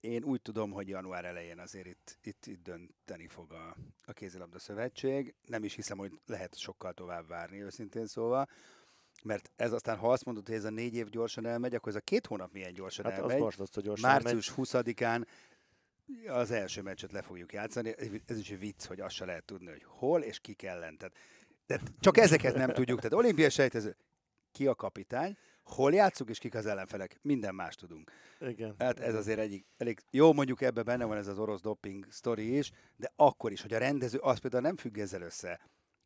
Én 0.00 0.24
úgy 0.24 0.42
tudom, 0.42 0.70
hogy 0.70 0.88
január 0.88 1.24
elején 1.24 1.58
azért 1.58 1.86
itt, 1.86 2.18
itt, 2.22 2.46
itt 2.46 2.62
dönteni 2.62 3.26
fog 3.26 3.52
a, 3.52 3.76
a 4.04 4.12
kézilabda 4.12 4.58
szövetség. 4.58 5.34
Nem 5.46 5.64
is 5.64 5.74
hiszem, 5.74 5.98
hogy 5.98 6.20
lehet 6.26 6.58
sokkal 6.58 6.92
tovább 6.92 7.28
várni, 7.28 7.62
őszintén 7.62 8.06
szóval. 8.06 8.48
Mert 9.22 9.50
ez 9.56 9.72
aztán, 9.72 9.96
ha 9.96 10.12
azt 10.12 10.24
mondod, 10.24 10.46
hogy 10.46 10.56
ez 10.56 10.64
a 10.64 10.70
négy 10.70 10.94
év 10.94 11.08
gyorsan 11.08 11.46
elmegy, 11.46 11.74
akkor 11.74 11.88
ez 11.88 11.98
a 11.98 12.00
két 12.00 12.26
hónap 12.26 12.52
milyen 12.52 12.72
gyorsan 12.72 13.04
Hát 13.04 13.14
az 13.14 13.20
elmegy. 13.20 13.38
borzasztó 13.38 13.80
gyorsan. 13.80 14.10
Március 14.10 14.52
20-án 14.56 15.24
az 16.26 16.50
első 16.50 16.82
meccset 16.82 17.12
le 17.12 17.22
fogjuk 17.22 17.52
játszani. 17.52 17.94
Ez 18.26 18.38
is 18.38 18.50
egy 18.50 18.58
vicc, 18.58 18.84
hogy 18.84 19.00
azt 19.00 19.14
se 19.14 19.24
lehet 19.24 19.44
tudni, 19.44 19.70
hogy 19.70 19.84
hol 19.86 20.22
és 20.22 20.38
ki 20.40 20.56
ellen. 20.58 20.96
Tehát, 20.96 21.14
de 21.66 21.80
csak 22.00 22.16
ezeket 22.16 22.54
nem 22.54 22.72
tudjuk. 22.72 22.96
Tehát 22.96 23.12
olimpiai 23.12 23.50
sejtező, 23.50 23.96
ki 24.52 24.66
a 24.66 24.74
kapitány, 24.74 25.36
hol 25.64 25.92
játszunk 25.92 26.30
és 26.30 26.38
kik 26.38 26.54
az 26.54 26.66
ellenfelek. 26.66 27.18
Minden 27.22 27.54
más 27.54 27.74
tudunk. 27.74 28.10
Igen. 28.40 28.74
Hát 28.78 29.00
ez 29.00 29.14
azért 29.14 29.38
egyik, 29.38 29.66
elég 29.76 30.00
jó, 30.10 30.32
mondjuk 30.32 30.60
ebben 30.60 30.84
benne 30.84 31.04
van 31.04 31.16
ez 31.16 31.26
az 31.26 31.38
orosz 31.38 31.60
doping 31.60 32.06
sztori 32.10 32.56
is, 32.56 32.70
de 32.96 33.12
akkor 33.16 33.52
is, 33.52 33.62
hogy 33.62 33.74
a 33.74 33.78
rendező, 33.78 34.18
az 34.18 34.38
például 34.38 34.62
nem 34.62 34.76
függ 34.76 34.98
ezzel 34.98 35.22
össze. 35.22 35.60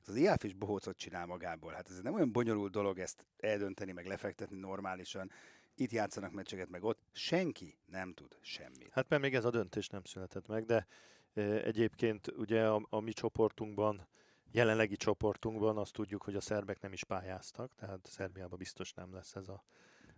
Az 0.07 0.17
IAF 0.17 0.45
is 0.45 0.55
bohócot 0.55 0.97
csinál 0.97 1.27
magából. 1.27 1.73
Hát 1.73 1.91
ez 1.91 2.01
nem 2.01 2.15
olyan 2.15 2.33
bonyolult 2.33 2.73
dolog 2.73 2.99
ezt 2.99 3.27
eldönteni, 3.37 3.93
meg 3.93 4.07
lefektetni 4.07 4.59
normálisan. 4.59 5.31
Itt 5.81 5.91
játszanak 5.91 6.33
meccseket, 6.33 6.69
meg 6.69 6.85
ott. 6.85 6.99
Senki 7.13 7.79
nem 7.87 8.15
tud 8.15 8.39
semmit. 8.41 8.89
Hát 8.93 9.09
mert 9.09 9.23
még 9.23 9.35
ez 9.35 9.45
a 9.45 9.51
döntés 9.51 9.89
nem 9.89 10.05
született 10.05 10.47
meg, 10.47 10.65
de 10.65 10.87
e, 11.35 11.41
egyébként 11.43 12.27
ugye 12.37 12.69
a, 12.69 12.87
a 12.91 13.01
mi 13.01 13.13
csoportunkban, 13.13 14.09
jelenlegi 14.51 14.97
csoportunkban 14.97 15.79
azt 15.79 15.93
tudjuk, 15.93 16.23
hogy 16.23 16.35
a 16.37 16.41
szerbek 16.41 16.81
nem 16.81 16.93
is 16.93 17.05
pályáztak, 17.05 17.75
tehát 17.75 18.07
Szerbiában 18.07 18.59
biztos 18.59 18.93
nem 18.93 19.15
lesz 19.15 19.35
ez 19.35 19.49
a 19.49 19.63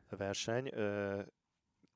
verseny. 0.09 0.67
E, 0.69 1.27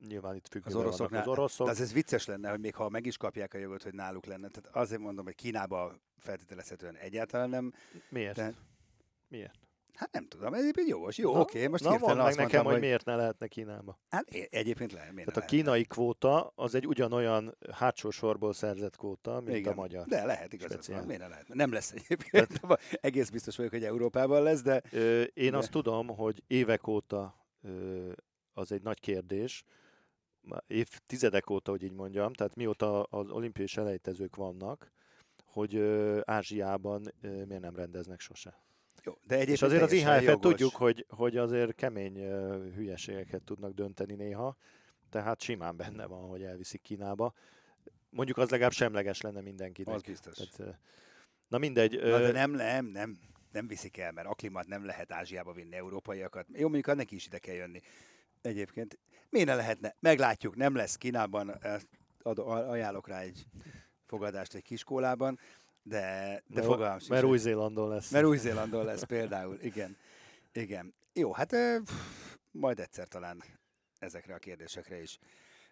nyilván 0.07 0.35
itt 0.35 0.47
függőben 0.47 0.73
vannak 0.73 0.87
oroszoknál- 0.87 1.25
az 1.27 1.31
oroszok. 1.31 1.65
De 1.65 1.71
az 1.71 1.81
ez 1.81 1.93
vicces 1.93 2.25
lenne, 2.25 2.49
hogy 2.49 2.59
még 2.59 2.75
ha 2.75 2.89
meg 2.89 3.05
is 3.05 3.17
kapják 3.17 3.53
a 3.53 3.57
jogot, 3.57 3.83
hogy 3.83 3.93
náluk 3.93 4.25
lenne. 4.25 4.47
Tehát 4.49 4.75
azért 4.75 5.01
mondom, 5.01 5.25
hogy 5.25 5.35
Kínába 5.35 5.95
feltételezhetően 6.17 6.95
egyáltalán 6.95 7.49
nem. 7.49 7.73
Miért? 8.09 8.35
de- 8.35 8.53
Miért? 9.27 9.64
Hát 9.95 10.11
nem 10.11 10.27
tudom, 10.27 10.53
ez 10.53 10.61
egyébként 10.61 10.87
jogos. 10.87 11.17
Jó, 11.17 11.33
Na, 11.33 11.39
oké, 11.39 11.67
most 11.67 11.83
Na, 11.83 11.89
hirtelen 11.89 12.17
meg 12.17 12.25
azt 12.25 12.35
nekem, 12.37 12.49
mondtam, 12.51 12.63
hogy, 12.63 12.73
hogy... 12.73 12.81
miért 12.81 13.05
ne 13.05 13.15
lehetne 13.15 13.47
Kínába. 13.47 13.99
Hát 14.09 14.29
egyébként 14.49 14.91
lehet, 14.91 15.13
miért 15.13 15.27
Tehát 15.27 15.49
a 15.49 15.53
lehetne? 15.53 15.57
kínai 15.71 15.83
kvóta 15.83 16.51
az 16.55 16.75
egy 16.75 16.87
ugyanolyan 16.87 17.57
hátsó 17.71 18.09
sorból 18.09 18.53
szerzett 18.53 18.95
kvóta, 18.97 19.41
mint 19.41 19.57
Igen. 19.57 19.71
a 19.73 19.75
magyar. 19.75 20.05
De 20.07 20.25
lehet, 20.25 20.53
igazad 20.53 20.87
van. 20.87 21.05
Miért 21.05 21.21
ne 21.21 21.27
lehet? 21.27 21.47
Nem 21.47 21.71
lesz 21.71 21.91
egyébként. 21.91 22.61
Egész 22.91 23.29
biztos 23.29 23.55
vagyok, 23.57 23.71
hogy 23.71 23.83
Európában 23.83 24.43
lesz, 24.43 24.61
de 24.61 24.81
Ö, 24.91 25.21
én 25.21 25.51
De- 25.51 25.57
azt 25.57 25.71
tudom, 25.71 26.07
hogy 26.07 26.43
évek 26.47 26.87
óta 26.87 27.47
ö, 27.61 28.11
az 28.53 28.71
egy 28.71 28.81
nagy 28.81 28.99
kérdés, 28.99 29.63
évtizedek 30.67 31.49
óta, 31.49 31.71
hogy 31.71 31.83
így 31.83 31.93
mondjam, 31.93 32.33
tehát 32.33 32.55
mióta 32.55 33.03
az 33.03 33.29
olimpiai 33.29 33.67
selejtezők 33.67 34.35
vannak, 34.35 34.91
hogy 35.45 35.75
ö, 35.75 36.19
Ázsiában 36.25 37.13
ö, 37.21 37.45
miért 37.45 37.61
nem 37.61 37.75
rendeznek 37.75 38.19
sose. 38.19 38.63
Jó. 39.05 39.17
De 39.23 39.35
egyébként 39.35 39.57
És 39.57 39.61
azért 39.61 39.81
az 39.81 39.91
IHF-et 39.91 40.39
tudjuk, 40.39 40.75
hogy, 40.75 41.05
hogy 41.09 41.37
azért 41.37 41.75
kemény 41.75 42.17
hülyeségeket 42.75 43.43
tudnak 43.43 43.73
dönteni 43.73 44.13
néha, 44.13 44.57
tehát 45.09 45.41
simán 45.41 45.77
benne 45.77 46.05
van, 46.05 46.27
hogy 46.27 46.43
elviszik 46.43 46.81
Kínába. 46.81 47.33
Mondjuk 48.09 48.37
az 48.37 48.49
legalább 48.49 48.71
semleges 48.71 49.21
lenne 49.21 49.41
mindenkinek. 49.41 49.95
Az 49.95 50.01
biztos. 50.01 50.35
Tehát, 50.35 50.79
na 51.47 51.57
mindegy. 51.57 51.99
Na, 51.99 52.19
de 52.19 52.31
nem, 52.31 52.51
nem, 52.51 52.85
nem, 52.85 53.19
nem 53.51 53.67
viszik 53.67 53.97
el, 53.97 54.11
mert 54.11 54.27
aklimat 54.27 54.67
nem 54.67 54.85
lehet 54.85 55.11
Ázsiába 55.11 55.53
vinni 55.53 55.75
európaiakat. 55.75 56.47
Jó, 56.53 56.69
mondjuk 56.69 56.95
neki 56.95 57.15
is 57.15 57.25
ide 57.25 57.37
kell 57.37 57.55
jönni. 57.55 57.81
Egyébként 58.41 58.99
miért 59.29 59.47
ne 59.47 59.55
lehetne? 59.55 59.95
Meglátjuk, 59.99 60.55
nem 60.55 60.75
lesz 60.75 60.95
Kínában, 60.95 61.59
ad, 62.21 62.39
ajánlok 62.39 63.07
rá 63.07 63.19
egy 63.19 63.45
fogadást 64.05 64.53
egy 64.53 64.63
kiskólában, 64.63 65.39
de, 65.87 66.41
de 66.47 66.55
mert, 66.55 66.65
fogalmam 66.65 66.97
sincs. 66.97 67.09
mert 67.11 67.23
Új-Zélandon 67.23 67.89
lesz. 67.89 68.11
Mert 68.11 68.25
Új-Zélandon 68.25 68.85
lesz 68.85 69.03
például, 69.03 69.57
igen. 69.61 69.97
Igen. 70.51 70.93
Jó, 71.13 71.33
hát 71.33 71.49
pff, 71.83 72.35
majd 72.51 72.79
egyszer 72.79 73.07
talán 73.07 73.43
ezekre 73.99 74.33
a 74.33 74.37
kérdésekre 74.37 75.01
is 75.01 75.19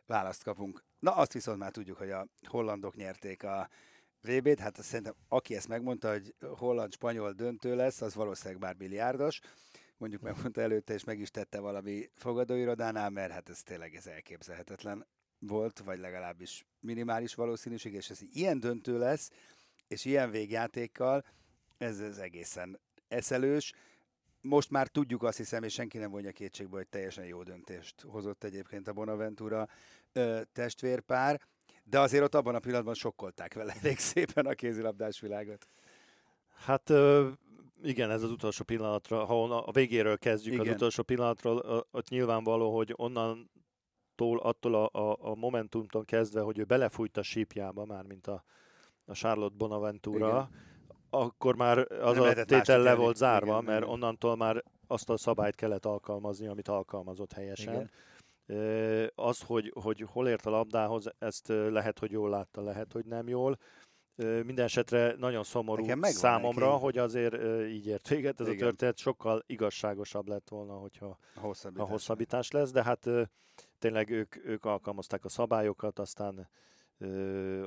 választ 0.05 0.43
kapunk. 0.43 0.83
Na, 0.99 1.15
azt 1.15 1.33
viszont 1.33 1.57
már 1.57 1.71
tudjuk, 1.71 1.97
hogy 1.97 2.11
a 2.11 2.27
hollandok 2.47 2.95
nyerték 2.95 3.43
a 3.43 3.69
VB-t, 4.21 4.59
hát 4.59 4.77
azt 4.77 4.87
szerintem 4.87 5.15
aki 5.27 5.55
ezt 5.55 5.67
megmondta, 5.67 6.11
hogy 6.11 6.35
holland-spanyol 6.39 7.31
döntő 7.31 7.75
lesz, 7.75 8.01
az 8.01 8.15
valószínűleg 8.15 8.61
már 8.61 8.75
milliárdos. 8.77 9.39
Mondjuk 9.97 10.21
megmondta 10.21 10.61
előtte, 10.61 10.93
és 10.93 11.03
meg 11.03 11.19
is 11.19 11.31
tette 11.31 11.59
valami 11.59 12.09
fogadóirodánál, 12.15 13.09
mert 13.09 13.31
hát 13.31 13.49
ez 13.49 13.63
tényleg 13.63 13.95
ez 13.95 14.07
elképzelhetetlen 14.07 15.05
volt, 15.39 15.79
vagy 15.79 15.99
legalábbis 15.99 16.65
minimális 16.79 17.35
valószínűség, 17.35 17.93
és 17.93 18.09
ez 18.09 18.19
ilyen 18.33 18.59
döntő 18.59 18.97
lesz, 18.97 19.29
és 19.93 20.05
ilyen 20.05 20.31
végjátékkal, 20.31 21.25
ez, 21.77 21.99
ez 21.99 22.17
egészen 22.17 22.79
eszelős. 23.07 23.73
Most 24.41 24.69
már 24.69 24.87
tudjuk 24.87 25.23
azt 25.23 25.37
hiszem, 25.37 25.63
és 25.63 25.73
senki 25.73 25.97
nem 25.97 26.11
vonja 26.11 26.31
kétségbe, 26.31 26.75
hogy 26.75 26.87
teljesen 26.87 27.25
jó 27.25 27.43
döntést 27.43 28.01
hozott 28.01 28.43
egyébként 28.43 28.87
a 28.87 28.93
Bonaventura 28.93 29.67
ö, 30.13 30.41
testvérpár, 30.53 31.41
de 31.83 31.99
azért 31.99 32.23
ott 32.23 32.35
abban 32.35 32.55
a 32.55 32.59
pillanatban 32.59 32.93
sokkolták 32.93 33.53
vele 33.53 33.73
elég 33.81 33.97
szépen 33.97 34.45
a 34.45 34.53
kézilabdás 34.53 35.19
világot. 35.19 35.67
Hát 36.55 36.89
ö, 36.89 37.29
igen, 37.83 38.11
ez 38.11 38.23
az 38.23 38.31
utolsó 38.31 38.63
pillanatra, 38.63 39.25
ha 39.25 39.41
onna, 39.41 39.65
a 39.65 39.71
végéről 39.71 40.17
kezdjük, 40.17 40.53
Igen. 40.53 40.67
az 40.67 40.73
utolsó 40.73 41.03
pillanatról, 41.03 41.85
ott 41.91 42.09
nyilvánvaló, 42.09 42.75
hogy 42.75 42.93
onnantól, 42.95 44.39
attól 44.39 44.75
a, 44.75 44.89
a, 44.99 45.17
a 45.19 45.35
momentumtól 45.35 46.05
kezdve, 46.05 46.41
hogy 46.41 46.59
ő 46.59 46.63
belefújt 46.63 47.17
a 47.17 47.23
sípjába, 47.23 47.85
már 47.85 48.03
mint 48.05 48.27
a, 48.27 48.43
a 49.05 49.13
Charlotte 49.13 49.55
Bonaventura, 49.57 50.49
akkor 51.09 51.55
már 51.55 51.77
az 51.91 52.15
Nem 52.15 52.23
a 52.23 52.43
tétel 52.43 52.81
le 52.81 52.95
volt 52.95 53.15
zárva, 53.15 53.51
Igen, 53.51 53.63
mert 53.63 53.81
igen. 53.81 53.93
onnantól 53.93 54.35
már 54.35 54.63
azt 54.87 55.09
a 55.09 55.17
szabályt 55.17 55.55
kellett 55.55 55.85
alkalmazni, 55.85 56.47
amit 56.47 56.67
alkalmazott 56.67 57.33
helyesen. 57.33 57.73
Igen. 57.73 59.11
Az, 59.15 59.41
hogy, 59.41 59.73
hogy 59.81 60.05
hol 60.07 60.27
ért 60.27 60.45
a 60.45 60.49
labdához, 60.49 61.05
ezt 61.19 61.47
lehet, 61.47 61.99
hogy 61.99 62.11
jól 62.11 62.29
látta, 62.29 62.61
lehet, 62.61 62.91
hogy 62.91 63.05
nem 63.05 63.27
jól. 63.27 63.57
Minden 64.15 64.65
esetre 64.65 65.15
nagyon 65.17 65.43
szomorú 65.43 65.85
megvan 65.85 66.11
számomra, 66.11 66.69
neki. 66.69 66.81
hogy 66.81 66.97
azért 66.97 67.35
így 67.67 67.87
ért 67.87 68.07
véget 68.07 68.39
ez 68.39 68.47
Igen. 68.47 68.59
a 68.59 68.63
történet. 68.63 68.97
Sokkal 68.97 69.43
igazságosabb 69.45 70.27
lett 70.27 70.49
volna, 70.49 70.73
hogyha 70.73 71.17
A 71.35 71.39
hosszabbítás. 71.39 71.87
a 71.87 71.91
hosszabbítás 71.91 72.51
lesz, 72.51 72.71
de 72.71 72.83
hát 72.83 73.09
tényleg 73.79 74.09
ők, 74.09 74.45
ők 74.45 74.65
alkalmazták 74.65 75.25
a 75.25 75.29
szabályokat, 75.29 75.99
aztán 75.99 76.49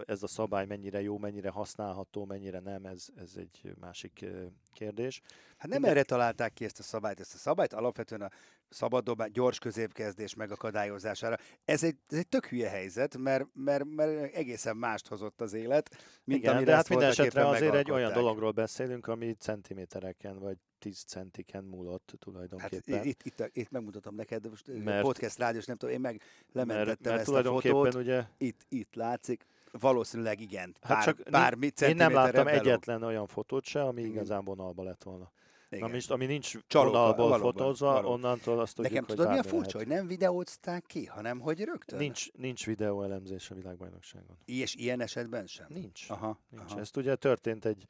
ez 0.04 0.22
a 0.22 0.26
szabály 0.26 0.66
mennyire 0.66 1.02
jó, 1.02 1.18
mennyire 1.18 1.50
használható, 1.50 2.24
mennyire 2.24 2.58
nem, 2.58 2.84
ez, 2.84 3.06
ez 3.16 3.32
egy 3.36 3.74
másik 3.80 4.24
kérdés. 4.72 5.20
Hát 5.56 5.56
nem 5.56 5.70
Minden- 5.70 5.90
erre 5.90 6.02
találták 6.02 6.52
ki 6.52 6.64
ezt 6.64 6.78
a 6.78 6.82
szabályt. 6.82 7.20
Ezt 7.20 7.34
a 7.34 7.38
szabályt 7.38 7.72
alapvetően 7.72 8.22
a 8.22 8.30
szabaddobás, 8.68 9.30
gyors 9.30 9.58
középkezdés 9.58 10.34
megakadályozására. 10.34 11.36
Ez 11.64 11.82
egy, 11.82 11.96
ez 12.08 12.18
egy 12.18 12.28
tök 12.28 12.46
hülye 12.46 12.68
helyzet, 12.68 13.16
mert, 13.16 13.46
mert, 13.52 13.84
mert 13.84 14.34
egészen 14.34 14.76
mást 14.76 15.08
hozott 15.08 15.40
az 15.40 15.52
élet, 15.52 15.96
mint 16.24 16.40
Igen, 16.40 16.54
amire 16.54 16.70
de 16.70 16.76
hát 16.76 16.88
minden 16.88 17.08
esetre 17.08 17.46
azért 17.46 17.74
egy 17.74 17.90
olyan 17.90 18.12
dologról 18.12 18.50
beszélünk, 18.50 19.06
ami 19.06 19.32
centimétereken 19.32 20.38
vagy 20.38 20.56
10 20.78 21.02
centiken 21.02 21.64
múlott 21.64 22.08
Hát 22.10 22.18
tulajdonképpen. 22.20 23.04
itt, 23.04 23.22
itt, 23.22 23.50
itt 23.52 23.70
megmutatom 23.70 24.14
neked, 24.14 24.42
de 24.42 24.48
most 24.48 24.66
Mert- 24.66 24.84
mert, 24.84 25.02
podcast 25.02 25.38
rádiós, 25.38 25.64
nem 25.64 25.76
tudom, 25.76 25.94
én 25.94 26.00
meg 26.00 26.12
mert, 26.16 26.54
lementettem 26.68 26.96
mert 27.12 27.16
ezt 27.16 27.22
a 27.22 27.24
tulajdonképpen 27.30 27.76
fotót. 27.84 27.94
ugye, 28.02 28.24
Itt, 28.38 28.60
itt 28.68 28.94
látszik. 28.94 29.46
Valószínűleg 29.80 30.40
igen. 30.40 30.74
Hát 30.80 30.92
Pár, 30.96 31.04
csak 31.04 31.20
pár 31.30 31.54
mi 31.54 31.70
én 31.80 31.96
nem 31.96 32.12
láttam 32.12 32.44
belóg. 32.44 32.60
egyetlen 32.60 33.02
olyan 33.02 33.26
fotót 33.26 33.64
se, 33.64 33.82
ami 33.82 34.00
Igen. 34.00 34.12
igazán 34.12 34.44
vonalba 34.44 34.82
lett 34.82 35.02
volna. 35.02 35.30
Igen. 35.70 35.84
Ami, 35.88 35.98
ami 36.08 36.26
nincs 36.26 36.52
Csalóka- 36.66 36.92
vonalból 36.98 37.28
valóban, 37.28 37.52
fotózva, 37.52 37.86
valóban. 37.92 38.12
onnantól 38.12 38.60
azt 38.60 38.74
tudjuk, 38.74 38.92
Nekem 38.94 39.06
hogy 39.08 39.16
tudod, 39.16 39.32
mi 39.32 39.38
a 39.38 39.42
furcsa, 39.42 39.56
lehet. 39.58 39.72
hogy 39.72 39.86
nem 39.86 40.06
videózták 40.06 40.84
ki, 40.86 41.04
hanem 41.04 41.38
hogy 41.40 41.64
rögtön? 41.64 41.98
Nincs, 41.98 42.32
nincs 42.32 42.66
videóelemzés 42.66 43.50
a 43.50 43.54
világbajnokságon. 43.54 44.36
És 44.44 44.74
ilyen 44.74 45.00
esetben 45.00 45.46
sem? 45.46 45.66
Nincs. 45.68 46.10
Aha, 46.10 46.38
Nincs. 46.50 46.70
aha. 46.70 46.80
Ezt 46.80 46.96
ugye 46.96 47.14
történt 47.14 47.64
egy, 47.64 47.86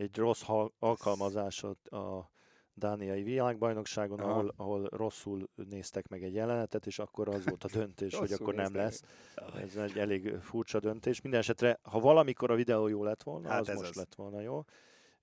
egy 0.00 0.16
rossz 0.16 0.42
hal- 0.42 0.72
alkalmazás 0.78 1.62
ott 1.62 1.86
a 1.86 2.30
dániai 2.74 3.22
világbajnokságon, 3.22 4.20
Aha. 4.20 4.30
ahol, 4.30 4.52
ahol 4.56 4.88
rosszul 4.92 5.48
néztek 5.54 6.08
meg 6.08 6.22
egy 6.22 6.34
jelenetet, 6.34 6.86
és 6.86 6.98
akkor 6.98 7.28
az 7.28 7.44
volt 7.44 7.64
a 7.64 7.68
döntés, 7.72 8.14
hogy 8.14 8.32
akkor 8.32 8.54
nem 8.54 8.74
lesz. 8.74 9.02
Ez 9.54 9.76
egy 9.76 9.98
elég 9.98 10.34
furcsa 10.40 10.80
döntés. 10.80 11.20
Minden 11.20 11.40
esetre, 11.40 11.78
ha 11.82 12.00
valamikor 12.00 12.50
a 12.50 12.54
videó 12.54 12.86
jó 12.88 13.04
lett 13.04 13.22
volna, 13.22 13.48
Hát 13.48 13.60
az 13.60 13.68
ez 13.68 13.76
most 13.76 13.90
az. 13.90 13.96
lett 13.96 14.14
volna 14.14 14.40
jó. 14.40 14.64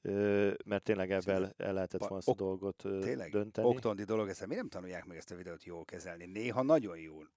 Ö, 0.02 0.52
mert 0.66 0.84
tényleg 0.84 1.12
ebben 1.12 1.54
el 1.58 1.74
lehetett 1.74 2.00
volna 2.00 2.18
ezt 2.18 2.28
a 2.28 2.32
ok- 2.32 2.38
dolgot 2.38 2.76
Tényleg, 3.02 3.32
dönteni. 3.32 3.68
oktondi 3.68 4.04
dolog 4.04 4.30
ez, 4.30 4.40
mi 4.42 4.56
nem 4.56 4.70
tanulják 4.70 5.06
meg 5.06 5.18
ezt 5.18 5.32
a 5.32 5.36
videót 5.36 5.64
jól 5.64 5.86
kezelni. 5.86 6.26
Néha 6.26 6.62
nagyon 6.62 6.98
jól 6.98 7.30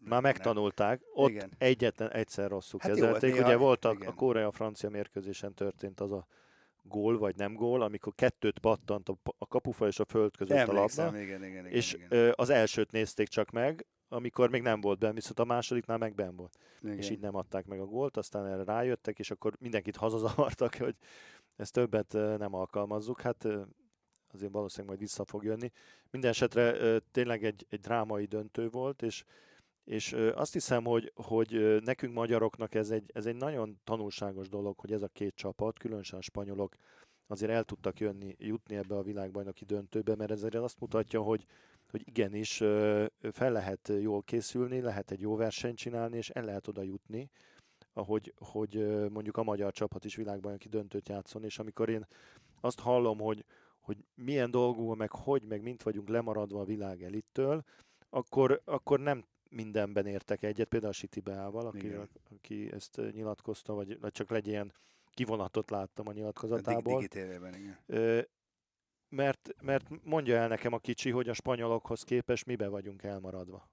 Már 0.00 0.22
megtanulták, 0.22 1.02
ott 1.14 1.28
igen. 1.30 1.52
egyetlen 1.58 2.10
egyszer 2.10 2.50
rosszul 2.50 2.80
hát 2.82 2.90
kezelték. 2.90 3.34
Jó, 3.34 3.44
Ugye 3.44 3.56
volt 3.56 3.84
a, 3.84 3.96
a 4.06 4.14
Korea-francia 4.14 4.90
mérkőzésen 4.90 5.54
történt 5.54 6.00
az 6.00 6.12
a 6.12 6.26
gól 6.88 7.18
vagy 7.18 7.36
nem 7.36 7.54
gól, 7.54 7.82
amikor 7.82 8.14
kettőt 8.14 8.58
pattant 8.58 9.08
a, 9.08 9.16
a 9.38 9.46
kapufa 9.46 9.86
és 9.86 9.98
a 9.98 10.04
föld 10.04 10.36
között 10.36 10.56
Emlékszem, 10.56 11.04
a 11.04 11.10
labda, 11.10 11.22
igen, 11.22 11.44
igen, 11.44 11.60
igen, 11.60 11.72
és 11.72 11.92
igen. 11.92 12.32
az 12.36 12.50
elsőt 12.50 12.90
nézték 12.90 13.28
csak 13.28 13.50
meg, 13.50 13.86
amikor 14.08 14.50
még 14.50 14.62
nem 14.62 14.80
volt 14.80 14.98
benne, 14.98 15.12
viszont 15.12 15.38
a 15.38 15.44
másodiknál 15.44 15.98
meg 15.98 16.14
ben 16.14 16.36
volt. 16.36 16.58
Igen. 16.82 16.96
És 16.96 17.10
így 17.10 17.20
nem 17.20 17.34
adták 17.34 17.66
meg 17.66 17.80
a 17.80 17.84
gólt, 17.84 18.16
aztán 18.16 18.46
erre 18.46 18.64
rájöttek, 18.64 19.18
és 19.18 19.30
akkor 19.30 19.56
mindenkit 19.58 19.96
hazazavartak, 19.96 20.74
hogy 20.86 20.96
ezt 21.56 21.72
többet 21.72 22.12
nem 22.12 22.54
alkalmazzuk. 22.54 23.20
Hát 23.20 23.44
azért 24.32 24.52
valószínűleg 24.52 24.88
majd 24.88 25.08
vissza 25.08 25.24
fog 25.24 25.44
jönni. 25.44 25.70
Minden 26.10 26.30
esetre 26.30 26.98
tényleg 26.98 27.44
egy, 27.44 27.66
egy 27.68 27.80
drámai 27.80 28.24
döntő 28.24 28.68
volt, 28.68 29.02
és, 29.02 29.24
és 29.88 30.12
azt 30.34 30.52
hiszem, 30.52 30.84
hogy, 30.84 31.12
hogy 31.14 31.78
nekünk 31.82 32.14
magyaroknak 32.14 32.74
ez 32.74 32.90
egy, 32.90 33.10
ez 33.14 33.26
egy 33.26 33.36
nagyon 33.36 33.80
tanulságos 33.84 34.48
dolog, 34.48 34.78
hogy 34.78 34.92
ez 34.92 35.02
a 35.02 35.08
két 35.08 35.34
csapat, 35.34 35.78
különösen 35.78 36.18
a 36.18 36.22
spanyolok, 36.22 36.74
azért 37.26 37.50
el 37.50 37.64
tudtak 37.64 38.00
jönni, 38.00 38.34
jutni 38.38 38.76
ebbe 38.76 38.96
a 38.96 39.02
világbajnoki 39.02 39.64
döntőbe, 39.64 40.16
mert 40.16 40.30
ez 40.30 40.42
azt 40.42 40.80
mutatja, 40.80 41.22
hogy, 41.22 41.44
hogy 41.90 42.08
igenis 42.08 42.56
fel 43.32 43.52
lehet 43.52 43.92
jól 44.00 44.22
készülni, 44.22 44.80
lehet 44.80 45.10
egy 45.10 45.20
jó 45.20 45.36
versenyt 45.36 45.76
csinálni, 45.76 46.16
és 46.16 46.30
el 46.30 46.44
lehet 46.44 46.68
oda 46.68 46.82
jutni, 46.82 47.30
ahogy 47.92 48.34
hogy 48.38 49.08
mondjuk 49.10 49.36
a 49.36 49.42
magyar 49.42 49.72
csapat 49.72 50.04
is 50.04 50.16
világbajnoki 50.16 50.68
döntőt 50.68 51.08
játszon, 51.08 51.44
és 51.44 51.58
amikor 51.58 51.88
én 51.88 52.06
azt 52.60 52.80
hallom, 52.80 53.18
hogy, 53.18 53.44
hogy 53.80 54.04
milyen 54.14 54.50
dolgunk, 54.50 54.96
meg 54.96 55.10
hogy, 55.10 55.42
meg 55.42 55.62
mint 55.62 55.82
vagyunk 55.82 56.08
lemaradva 56.08 56.60
a 56.60 56.64
világ 56.64 57.02
elittől, 57.02 57.64
akkor, 58.10 58.60
akkor 58.64 59.00
nem 59.00 59.24
mindenben 59.48 60.06
értek 60.06 60.42
egyet, 60.42 60.68
például 60.68 60.92
a 60.92 60.94
Siti 60.94 61.20
Beával, 61.20 61.66
aki, 61.66 61.92
aki 62.34 62.72
ezt 62.72 63.00
nyilatkozta, 63.12 63.74
vagy, 63.74 64.00
vagy 64.00 64.12
csak 64.12 64.30
legyen 64.30 64.72
kivonatot 65.10 65.70
láttam 65.70 66.08
a 66.08 66.12
nyilatkozatából. 66.12 66.98
A 66.98 67.02
igen. 67.02 67.78
Ö, 67.86 68.20
mert, 69.08 69.54
mert 69.62 69.86
mondja 70.04 70.36
el 70.36 70.48
nekem 70.48 70.72
a 70.72 70.78
kicsi, 70.78 71.10
hogy 71.10 71.28
a 71.28 71.32
spanyolokhoz 71.32 72.02
képest 72.02 72.46
mibe 72.46 72.68
vagyunk 72.68 73.02
elmaradva. 73.02 73.68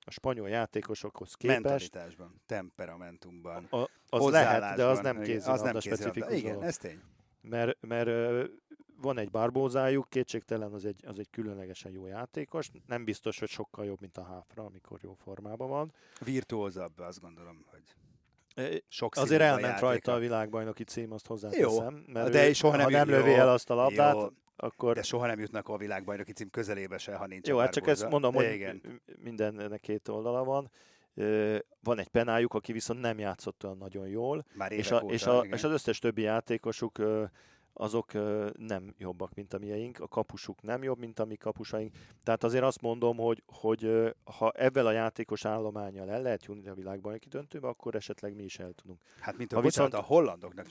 A 0.00 0.10
spanyol 0.10 0.48
játékosokhoz 0.48 1.34
képest... 1.34 1.60
Mentalitásban, 1.60 2.42
temperamentumban, 2.46 3.64
a, 3.64 3.88
Az 4.08 4.30
lehet, 4.30 4.76
de 4.76 4.84
az 4.84 5.00
nem 5.00 5.20
kézilabda 5.22 5.80
specifikus 5.80 6.36
Igen, 6.36 6.62
ez 6.62 6.76
tény. 6.76 7.00
Mert, 7.40 7.80
mert 7.80 8.08
van 9.00 9.18
egy 9.18 9.30
barbózájuk, 9.30 10.08
kétségtelen 10.08 10.72
az 10.72 10.84
egy, 10.84 11.04
az 11.06 11.18
egy 11.18 11.30
különlegesen 11.30 11.92
jó 11.92 12.06
játékos, 12.06 12.70
nem 12.86 13.04
biztos, 13.04 13.38
hogy 13.38 13.48
sokkal 13.48 13.84
jobb, 13.84 14.00
mint 14.00 14.16
a 14.16 14.24
Háfra, 14.24 14.64
amikor 14.64 14.98
jó 15.02 15.14
formában 15.14 15.68
van. 15.68 15.92
Virtuózabb, 16.24 16.98
azt 16.98 17.20
gondolom, 17.20 17.64
hogy 17.70 17.82
sok 18.88 19.16
Azért 19.16 19.40
elment 19.40 19.80
rajta 19.80 20.12
a 20.12 20.18
világbajnoki 20.18 20.84
cím, 20.84 21.12
azt 21.12 21.26
hozzáteszem. 21.26 22.04
Jó, 22.06 22.12
mert 22.12 22.30
de 22.30 22.48
ő, 22.48 22.52
soha 22.52 22.76
nem, 22.76 22.84
ha 22.84 22.90
nem 22.90 23.08
lövi 23.08 23.34
el 23.34 23.48
azt 23.48 23.70
a 23.70 23.74
labdát, 23.74 24.14
jó, 24.14 24.28
akkor... 24.56 24.94
De 24.94 25.02
soha 25.02 25.26
nem 25.26 25.38
jutnak 25.38 25.68
a 25.68 25.76
világbajnoki 25.76 26.32
cím 26.32 26.50
közelébe 26.50 26.98
se, 26.98 27.14
ha 27.14 27.26
nincs 27.26 27.48
Jó, 27.48 27.58
hát 27.58 27.72
csak 27.72 27.86
ezt 27.86 28.08
mondom, 28.08 28.34
hogy 28.34 28.52
igen. 28.52 29.00
mindennek 29.22 29.80
két 29.80 30.08
oldala 30.08 30.44
van. 30.44 30.70
Van 31.82 31.98
egy 31.98 32.08
penájuk, 32.08 32.54
aki 32.54 32.72
viszont 32.72 33.00
nem 33.00 33.18
játszott 33.18 33.64
olyan 33.64 33.76
nagyon 33.76 34.08
jól, 34.08 34.44
Már 34.54 34.72
és, 34.72 34.90
a, 34.90 35.02
óta, 35.02 35.12
és, 35.12 35.26
a, 35.26 35.40
és 35.40 35.64
az 35.64 35.70
összes 35.70 35.98
többi 35.98 36.22
játékosuk 36.22 36.98
azok 37.78 38.12
nem 38.58 38.94
jobbak, 38.98 39.34
mint 39.34 39.54
a 39.54 39.58
mieink, 39.58 40.00
a 40.00 40.08
kapusuk 40.08 40.62
nem 40.62 40.82
jobb, 40.82 40.98
mint 40.98 41.18
a 41.18 41.24
mi 41.24 41.36
kapusaink. 41.36 41.94
Tehát 42.22 42.44
azért 42.44 42.64
azt 42.64 42.80
mondom, 42.80 43.16
hogy, 43.16 43.42
hogy 43.46 44.14
ha 44.24 44.50
ebben 44.50 44.86
a 44.86 44.90
játékos 44.90 45.44
állományjal 45.44 46.10
el 46.10 46.22
lehet 46.22 46.44
jutni 46.44 46.68
a 46.68 46.74
világbajnoki 46.74 47.28
döntőbe, 47.28 47.68
akkor 47.68 47.94
esetleg 47.94 48.34
mi 48.34 48.42
is 48.42 48.58
el 48.58 48.72
tudunk. 48.72 49.00
Hát 49.20 49.36
mint 49.36 49.52
a, 49.52 49.60
viszont... 49.60 49.94
a 49.94 50.00
hollandoknak, 50.00 50.66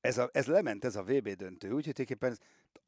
ez, 0.00 0.18
a, 0.18 0.28
ez 0.32 0.46
lement 0.46 0.84
ez 0.84 0.96
a 0.96 1.02
VB 1.02 1.28
döntő, 1.28 1.70
úgyhogy 1.70 1.94
tulajdonképpen 1.94 2.38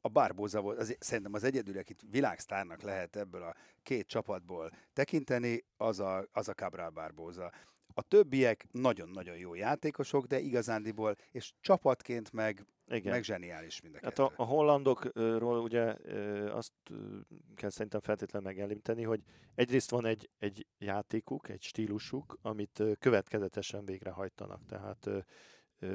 a 0.01 0.09
Barbóza 0.09 0.61
volt, 0.61 0.77
az, 0.77 0.95
szerintem 0.99 1.33
az 1.33 1.43
egyedül, 1.43 1.77
akit 1.77 2.01
világsztárnak 2.09 2.81
lehet 2.81 3.15
ebből 3.15 3.43
a 3.43 3.55
két 3.83 4.07
csapatból 4.07 4.71
tekinteni, 4.93 5.63
az 5.77 5.99
a, 5.99 6.25
az 6.31 6.47
a 6.47 6.53
Cabral 6.53 6.89
Barbóza. 6.89 7.51
A 7.97 8.01
többiek 8.01 8.67
nagyon-nagyon 8.71 9.37
jó 9.37 9.53
játékosok, 9.53 10.25
de 10.25 10.39
igazándiból, 10.39 11.15
és 11.31 11.53
csapatként 11.59 12.31
meg, 12.31 12.65
Igen. 12.87 13.11
meg 13.11 13.23
zseniális 13.23 13.81
mind 13.81 13.95
a 13.95 13.99
hát 14.01 14.19
a, 14.19 14.31
a 14.35 14.43
hollandokról 14.43 15.59
ugye 15.59 15.95
azt 16.51 16.71
kell 17.55 17.69
szerintem 17.69 17.99
feltétlenül 17.99 18.47
megemlíteni, 18.47 19.03
hogy 19.03 19.21
egyrészt 19.55 19.89
van 19.89 20.05
egy, 20.05 20.29
egy 20.39 20.65
játékuk, 20.77 21.49
egy 21.49 21.61
stílusuk, 21.61 22.37
amit 22.41 22.83
következetesen 22.99 23.85
végrehajtanak. 23.85 24.65
Tehát 24.65 25.09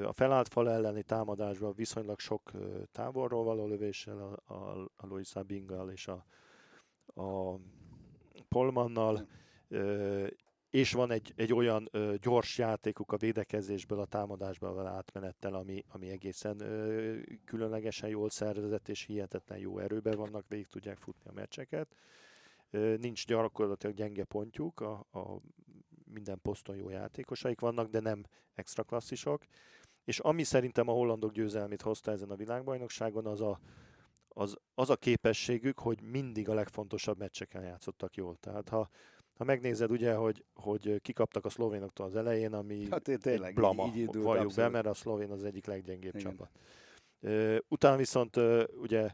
a 0.02 0.12
felállt 0.12 0.48
fal 0.48 0.70
elleni 0.70 1.02
támadásban 1.02 1.74
viszonylag 1.74 2.18
sok 2.18 2.50
távolról 2.92 3.44
való 3.44 3.66
lövéssel, 3.66 4.18
a, 4.18 4.52
a, 4.54 4.90
a 4.96 5.06
Luisa 5.06 5.42
Binggal 5.42 5.90
és 5.90 6.08
a, 6.08 6.24
a 7.22 7.58
Polmannal, 8.48 9.28
és 10.72 10.92
van 10.92 11.10
egy, 11.10 11.32
egy 11.36 11.52
olyan 11.52 11.88
ö, 11.90 12.14
gyors 12.20 12.58
játékuk 12.58 13.12
a 13.12 13.16
védekezésből, 13.16 14.00
a 14.00 14.04
támadásból 14.04 14.78
a 14.78 14.88
átmenettel, 14.88 15.54
ami, 15.54 15.84
ami 15.88 16.10
egészen 16.10 16.60
ö, 16.60 17.18
különlegesen 17.44 18.08
jól 18.08 18.30
szervezett, 18.30 18.88
és 18.88 19.02
hihetetlen 19.02 19.58
jó 19.58 19.78
erőben 19.78 20.16
vannak, 20.16 20.44
végig 20.48 20.66
tudják 20.66 20.98
futni 20.98 21.30
a 21.30 21.32
meccseket. 21.32 21.96
Ö, 22.70 22.96
nincs 22.96 23.26
gyakorlatilag 23.26 23.96
gyenge 23.96 24.24
pontjuk, 24.24 24.80
a, 24.80 25.06
a 25.12 25.40
minden 26.04 26.38
poszton 26.42 26.76
jó 26.76 26.88
játékosaik 26.88 27.60
vannak, 27.60 27.88
de 27.88 28.00
nem 28.00 28.24
extra 28.54 28.82
klasszisok. 28.82 29.44
És 30.04 30.18
ami 30.18 30.42
szerintem 30.42 30.88
a 30.88 30.92
hollandok 30.92 31.32
győzelmét 31.32 31.82
hozta 31.82 32.10
ezen 32.10 32.30
a 32.30 32.36
világbajnokságon, 32.36 33.26
az 33.26 33.40
a, 33.40 33.60
az, 34.28 34.56
az 34.74 34.90
a 34.90 34.96
képességük, 34.96 35.78
hogy 35.78 36.02
mindig 36.02 36.48
a 36.48 36.54
legfontosabb 36.54 37.18
meccseken 37.18 37.62
játszottak 37.62 38.14
jól. 38.14 38.36
Tehát 38.36 38.68
ha 38.68 38.88
ha 39.36 39.44
megnézed 39.44 39.90
ugye, 39.90 40.14
hogy, 40.14 40.44
hogy 40.54 41.00
kikaptak 41.00 41.44
a 41.44 41.48
szlovénoktól 41.48 42.06
az 42.06 42.16
elején, 42.16 42.52
ami 42.52 42.86
hát, 42.90 43.02
tényleg, 43.02 43.48
egy 43.48 43.54
blama, 43.54 43.86
így 43.86 43.96
indult, 43.96 44.24
valljuk 44.24 44.46
abszolút. 44.46 44.70
be, 44.70 44.76
mert 44.76 44.86
a 44.86 44.94
szlovén 44.94 45.30
az 45.30 45.44
egyik 45.44 45.66
leggyengébb 45.66 46.14
Igen. 46.16 46.30
csapat. 46.30 46.50
utána 47.68 47.96
viszont 47.96 48.36
ugye 48.80 49.10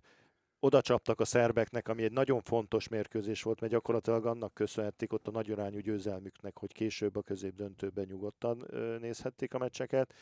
oda 0.60 0.80
csaptak 0.80 1.20
a 1.20 1.24
szerbeknek, 1.24 1.88
ami 1.88 2.02
egy 2.02 2.12
nagyon 2.12 2.40
fontos 2.40 2.88
mérkőzés 2.88 3.42
volt, 3.42 3.60
mert 3.60 3.72
gyakorlatilag 3.72 4.26
annak 4.26 4.54
köszönhették 4.54 5.12
ott 5.12 5.28
a 5.28 5.30
nagyarányú 5.30 5.78
győzelmüknek, 5.78 6.58
hogy 6.58 6.72
később 6.72 7.16
a 7.16 7.22
közép 7.22 7.54
döntőben 7.54 8.06
nyugodtan 8.08 8.66
nézhették 9.00 9.54
a 9.54 9.58
meccseket. 9.58 10.14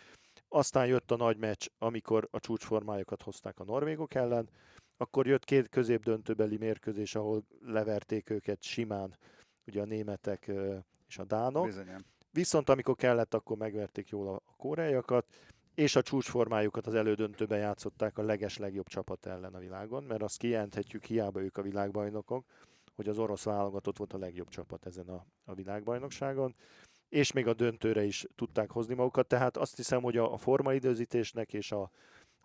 Aztán 0.49 0.87
jött 0.87 1.11
a 1.11 1.17
nagy 1.17 1.37
meccs, 1.37 1.67
amikor 1.79 2.29
a 2.31 2.41
csúcsformájukat 2.41 3.23
hozták 3.23 3.59
a 3.59 3.65
norvégok 3.65 4.15
ellen, 4.15 4.49
akkor 4.97 5.27
jött 5.27 5.45
két 5.45 5.69
közép 5.69 6.03
döntőbeli 6.03 6.57
mérkőzés, 6.57 7.15
ahol 7.15 7.43
leverték 7.61 8.31
őket 8.31 8.63
simán 8.63 9.17
ugye 9.67 9.81
a 9.81 9.85
németek 9.85 10.51
és 11.09 11.19
a 11.19 11.25
dánok. 11.25 11.65
Bizonyán. 11.65 12.05
Viszont 12.31 12.69
amikor 12.69 12.95
kellett, 12.95 13.35
akkor 13.35 13.57
megverték 13.57 14.09
jól 14.09 14.29
a 14.29 14.43
koreaiakat, 14.57 15.27
és 15.75 15.97
a 15.97 16.03
csúcsformájukat 16.03 16.87
az 16.87 16.95
elődöntőben 16.95 17.59
játszották 17.59 18.19
a 18.19 18.23
leges 18.23 18.57
legjobb 18.57 18.87
csapat 18.87 19.27
ellen 19.27 19.55
a 19.55 19.59
világon, 19.59 20.03
mert 20.05 20.23
azt 20.23 20.39
kijelenthetjük, 20.39 21.05
hiába 21.05 21.43
ők 21.43 21.57
a 21.57 21.63
világbajnokok, 21.63 22.45
hogy 22.95 23.09
az 23.09 23.19
orosz 23.19 23.45
válogatott 23.45 23.97
volt 23.97 24.13
a 24.13 24.19
legjobb 24.19 24.49
csapat 24.49 24.87
ezen 24.87 25.09
a, 25.09 25.27
a 25.45 25.55
világbajnokságon, 25.55 26.55
és 27.09 27.33
még 27.33 27.47
a 27.47 27.55
döntőre 27.55 28.05
is 28.05 28.27
tudták 28.35 28.71
hozni 28.71 28.95
magukat, 28.95 29.27
tehát 29.27 29.57
azt 29.57 29.77
hiszem, 29.77 30.03
hogy 30.03 30.17
a, 30.17 30.33
a 30.33 30.37
formaidőzítésnek 30.37 31.53
és 31.53 31.73
a, 31.73 31.91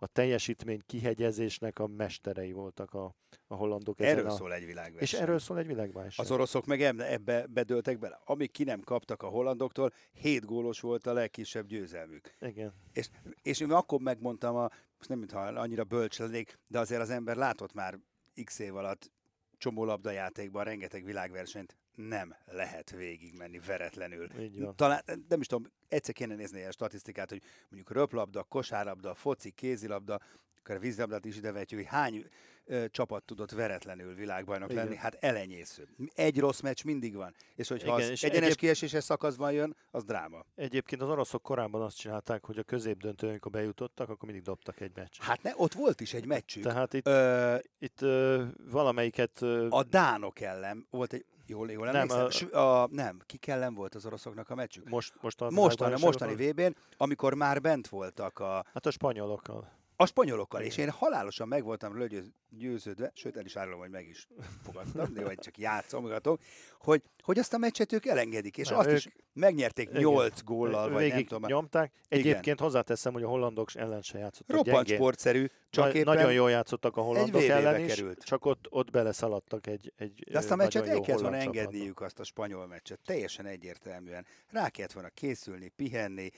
a 0.02 0.06
teljesítmény 0.06 0.80
kihegyezésnek 0.86 1.78
a 1.78 1.86
mesterei 1.86 2.52
voltak 2.52 2.94
a, 2.94 3.14
a 3.46 3.54
hollandok. 3.54 4.00
Erről 4.00 4.26
a... 4.26 4.30
szól 4.30 4.52
egy 4.52 4.66
világverseny. 4.66 5.18
És 5.18 5.24
erről 5.24 5.38
szól 5.38 5.58
egy 5.58 5.66
világverseny. 5.66 6.24
Az 6.24 6.30
oroszok 6.30 6.66
meg 6.66 6.82
ebbe 6.82 7.46
bedöltek 7.46 7.98
bele. 7.98 8.20
Amíg 8.24 8.50
ki 8.50 8.64
nem 8.64 8.80
kaptak 8.80 9.22
a 9.22 9.26
hollandoktól, 9.26 9.92
hét 10.12 10.44
gólos 10.44 10.80
volt 10.80 11.06
a 11.06 11.12
legkisebb 11.12 11.66
győzelmük. 11.66 12.34
Igen. 12.40 12.72
És, 12.92 13.08
és 13.42 13.60
én 13.60 13.70
akkor 13.70 14.00
megmondtam, 14.00 14.56
a, 14.56 14.68
most 14.96 15.08
nem 15.08 15.18
mintha 15.18 15.40
annyira 15.40 15.84
bölcs 15.84 16.18
lennék, 16.18 16.58
de 16.66 16.78
azért 16.78 17.00
az 17.00 17.10
ember 17.10 17.36
látott 17.36 17.72
már 17.72 17.98
x 18.44 18.58
év 18.58 18.76
alatt 18.76 19.10
csomó 19.58 19.84
labdajátékban 19.84 20.64
rengeteg 20.64 21.04
világversenyt 21.04 21.76
nem 21.94 22.36
lehet 22.44 22.90
végigmenni 22.90 23.60
veretlenül. 23.66 24.28
Talán, 24.74 25.02
nem 25.28 25.40
is 25.40 25.46
tudom, 25.46 25.72
egyszer 25.88 26.14
kéne 26.14 26.34
nézni 26.34 26.64
a 26.64 26.72
statisztikát, 26.72 27.28
hogy 27.28 27.42
mondjuk 27.68 27.92
röplabda, 27.92 28.42
kosárlabda, 28.42 29.14
foci, 29.14 29.50
kézilabda, 29.50 30.20
akár 30.64 30.80
vízlabdát 30.80 31.24
is 31.24 31.36
idevetjük, 31.36 31.80
hogy 31.80 31.88
hány 31.88 32.26
ö, 32.64 32.84
csapat 32.90 33.22
tudott 33.22 33.50
veretlenül 33.50 34.14
világbajnok 34.14 34.70
Igen. 34.70 34.84
lenni, 34.84 34.96
hát 34.96 35.16
elenyésző. 35.20 35.88
Egy 36.14 36.38
rossz 36.38 36.60
meccs 36.60 36.84
mindig 36.84 37.14
van, 37.14 37.34
és 37.54 37.68
hogyha 37.68 37.86
Igen, 37.86 38.00
az 38.00 38.10
és 38.10 38.22
egyenes 38.22 38.44
egyéb... 38.44 38.58
kieséses 38.58 39.04
szakaszban 39.04 39.52
jön, 39.52 39.76
az 39.90 40.04
dráma. 40.04 40.44
Egyébként 40.54 41.02
az 41.02 41.08
oroszok 41.08 41.42
korábban 41.42 41.82
azt 41.82 41.96
csinálták, 41.96 42.44
hogy 42.44 42.58
a 42.58 42.62
középdöntőn, 42.62 43.30
amikor 43.30 43.50
bejutottak, 43.50 44.08
akkor 44.08 44.24
mindig 44.28 44.42
dobtak 44.42 44.80
egy 44.80 44.92
meccset. 44.94 45.24
Hát 45.24 45.42
ne, 45.42 45.52
ott 45.56 45.72
volt 45.72 46.00
is 46.00 46.14
egy 46.14 46.26
meccsük. 46.26 46.62
Tehát 46.62 46.94
itt, 46.94 47.06
ö, 47.06 47.56
itt 47.78 48.00
ö, 48.00 48.44
valamelyiket... 48.70 49.42
Ö... 49.42 49.66
A 49.70 49.82
dánok 49.82 50.40
ellen 50.40 50.86
volt 50.90 51.12
egy 51.12 51.24
Jól, 51.46 51.70
jól 51.70 51.90
Nem? 51.90 52.08
A... 52.52 52.56
A, 52.58 52.88
nem, 52.90 53.20
ki 53.26 53.50
ellen 53.50 53.74
volt 53.74 53.94
az 53.94 54.06
oroszoknak 54.06 54.50
a 54.50 54.54
meccsük? 54.54 54.88
Most, 54.88 55.12
Mostani, 55.20 55.54
világbajnokságon? 55.54 56.00
mostani 56.00 56.50
VB-n, 56.50 56.76
amikor 56.96 57.34
már 57.34 57.60
bent 57.60 57.88
voltak 57.88 58.38
a, 58.38 58.64
Hát 58.72 58.86
a 58.86 58.90
spanyolokkal. 58.90 59.80
A 60.02 60.06
spanyolokkal, 60.06 60.60
Igen. 60.60 60.72
és 60.72 60.78
én 60.78 60.90
halálosan 60.90 61.48
meg 61.48 61.64
voltam 61.64 61.92
róla 61.92 62.06
győz- 62.06 62.32
győződve, 62.48 63.10
sőt 63.14 63.36
el 63.36 63.44
is 63.44 63.56
árulom, 63.56 63.78
hogy 63.80 63.90
meg 63.90 64.08
is 64.08 64.26
fogadtam, 64.64 65.12
de 65.14 65.22
vagy 65.24 65.38
csak 65.38 65.58
játszogatok, 65.58 66.40
hogy, 66.78 67.02
hogy 67.22 67.38
azt 67.38 67.54
a 67.54 67.58
meccset 67.58 67.92
ők 67.92 68.06
elengedik, 68.06 68.56
és 68.56 68.68
Nem, 68.68 68.78
azt 68.78 68.88
ők- 68.88 68.96
is 68.96 69.08
megnyerték 69.32 69.88
Igen. 69.88 70.00
8 70.02 70.42
góllal, 70.42 70.90
vagy 70.90 70.98
Végig 70.98 71.14
nem 71.14 71.24
tudom. 71.24 71.44
nyomták. 71.50 71.92
Egyébként 72.08 72.60
hozzáteszem, 72.60 73.12
hogy 73.12 73.22
a 73.22 73.28
hollandok 73.28 73.74
ellen 73.74 74.02
se 74.02 74.18
játszottak 74.18 74.56
Roppant 74.56 74.76
gyengén. 74.76 74.96
sportszerű, 74.96 75.46
csak 75.70 75.84
Na- 75.84 75.92
éppen... 75.94 76.14
Nagyon 76.14 76.32
jól 76.32 76.50
játszottak 76.50 76.96
a 76.96 77.00
hollandok 77.00 77.42
ellen 77.42 77.80
is, 77.80 77.94
került. 77.94 78.24
csak 78.24 78.44
ott, 78.44 78.66
ott 78.70 78.90
beleszaladtak 78.90 79.66
egy, 79.66 79.92
egy 79.96 80.24
De 80.30 80.38
azt 80.38 80.50
a 80.50 80.56
meccset 80.56 80.86
el 80.86 81.00
kellett 81.00 81.20
volna 81.20 81.36
engedniük, 81.36 82.00
azt 82.00 82.18
a 82.20 82.24
spanyol 82.24 82.66
meccset, 82.66 83.00
teljesen 83.04 83.46
egyértelműen. 83.46 84.26
Rá 84.50 84.68
kellett 84.68 84.92
volna 84.92 85.08
készülni, 85.08 85.68
pihenni, 85.68 86.30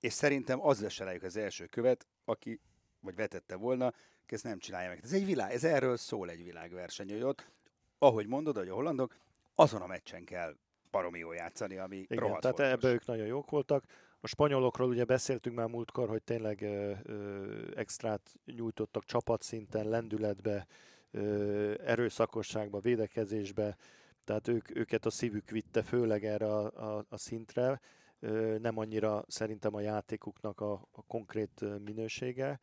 és 0.00 0.12
szerintem 0.12 0.66
az 0.66 0.80
lesz 0.80 0.98
rájuk 0.98 1.22
az 1.22 1.36
első 1.36 1.66
követ, 1.66 2.06
aki, 2.24 2.60
vagy 3.00 3.14
vetette 3.14 3.56
volna, 3.56 3.92
ezt 4.26 4.44
nem 4.44 4.58
csinálja 4.58 4.88
meg. 4.88 5.00
Ez 5.02 5.12
egy 5.12 5.24
világ, 5.24 5.52
ez 5.52 5.64
erről 5.64 5.96
szól 5.96 6.30
egy 6.30 6.44
világverseny, 6.44 7.10
hogy 7.10 7.22
ott, 7.22 7.50
ahogy 7.98 8.26
mondod, 8.26 8.56
hogy 8.56 8.68
a 8.68 8.74
hollandok, 8.74 9.16
azon 9.54 9.82
a 9.82 9.86
meccsen 9.86 10.24
kell 10.24 10.56
baromi 10.90 11.18
jól 11.18 11.34
játszani, 11.34 11.76
ami 11.76 11.96
Igen, 11.96 12.18
rohadt 12.18 12.40
tehát 12.40 12.56
fontos. 12.56 12.74
ebbe 12.74 12.92
ők 12.92 13.06
nagyon 13.06 13.26
jók 13.26 13.50
voltak. 13.50 13.84
A 14.20 14.26
spanyolokról 14.26 14.88
ugye 14.88 15.04
beszéltünk 15.04 15.56
már 15.56 15.68
múltkor, 15.68 16.08
hogy 16.08 16.22
tényleg 16.22 16.62
ö, 16.62 16.92
ö, 17.02 17.70
extrát 17.74 18.34
nyújtottak 18.44 19.04
csapatszinten, 19.04 19.88
lendületbe, 19.88 20.66
ö, 21.10 21.74
erőszakosságba, 21.84 22.80
védekezésbe, 22.80 23.76
tehát 24.24 24.48
ők, 24.48 24.76
őket 24.76 25.06
a 25.06 25.10
szívük 25.10 25.50
vitte 25.50 25.82
főleg 25.82 26.24
erre 26.24 26.46
a, 26.46 26.96
a, 26.96 27.04
a 27.08 27.16
szintre, 27.16 27.80
ö, 28.20 28.58
nem 28.58 28.78
annyira 28.78 29.24
szerintem 29.26 29.74
a 29.74 29.80
játékuknak 29.80 30.60
a, 30.60 30.72
a 30.72 31.02
konkrét 31.06 31.64
minősége. 31.84 32.60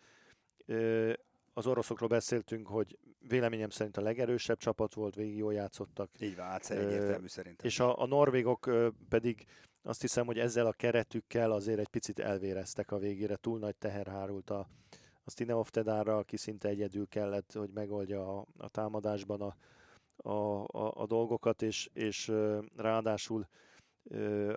Az 1.54 1.68
oroszokról 1.68 2.10
beszéltünk, 2.10 2.68
hogy 2.68 2.98
véleményem 3.28 3.70
szerint 3.70 3.98
a 3.98 4.02
legerősebb 4.02 4.58
csapat 4.58 4.94
volt, 4.94 5.16
végig 5.16 5.38
jól 5.38 5.54
játszottak, 5.54 6.10
Így 6.20 6.36
van, 6.36 6.46
átszer 6.46 6.78
Ö, 6.78 6.88
egyértelmű 6.88 7.28
szerintem. 7.28 7.66
és 7.66 7.80
a, 7.80 8.02
a 8.02 8.06
norvégok 8.06 8.72
pedig 9.10 9.46
azt 9.82 10.02
hiszem, 10.02 10.26
hogy 10.26 10.40
ezzel 10.40 10.66
a 10.66 10.72
keretükkel 10.72 11.52
azért 11.52 11.80
egy 11.80 11.88
picit 11.88 12.20
elvéreztek 12.20 12.92
a 12.92 12.98
végére. 12.98 13.36
Túl 13.36 13.60
nagy 13.60 13.76
teher 13.76 14.08
hárult 14.08 14.50
a, 14.50 14.68
a 15.24 15.30
Stineoftedára, 15.30 16.18
aki 16.18 16.38
szinte 16.38 16.68
egyedül 16.68 17.08
kellett, 17.08 17.52
hogy 17.52 17.70
megoldja 17.74 18.38
a, 18.38 18.46
a 18.58 18.70
támadásban 18.70 19.42
a, 19.42 19.56
a, 20.30 20.64
a, 20.64 20.92
a 21.02 21.06
dolgokat, 21.06 21.62
és, 21.62 21.90
és 21.94 22.32
ráadásul 22.76 23.48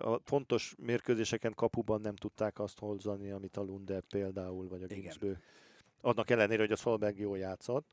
a 0.01 0.19
fontos 0.23 0.75
mérkőzéseken 0.77 1.53
kapuban 1.53 2.01
nem 2.01 2.15
tudták 2.15 2.59
azt 2.59 2.79
hozni, 2.79 3.31
amit 3.31 3.57
a 3.57 3.61
Lunde 3.61 4.01
például, 4.01 4.67
vagy 4.67 4.83
a 4.83 4.85
Igen. 4.85 5.39
Annak 6.01 6.29
ellenére, 6.29 6.61
hogy 6.61 6.71
a 6.71 6.75
Szolberg 6.75 7.19
jól 7.19 7.37
játszott. 7.37 7.87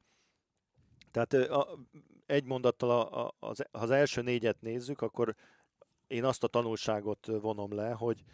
Tehát 1.10 1.32
ö, 1.32 1.52
a, 1.52 1.78
egy 2.26 2.44
mondattal, 2.44 2.90
a, 2.90 3.26
a, 3.26 3.34
az, 3.38 3.64
ha 3.72 3.78
az 3.78 3.90
első 3.90 4.22
négyet 4.22 4.60
nézzük, 4.60 5.00
akkor 5.00 5.34
én 6.06 6.24
azt 6.24 6.44
a 6.44 6.46
tanulságot 6.46 7.26
vonom 7.26 7.74
le, 7.74 7.90
hogy, 7.90 8.24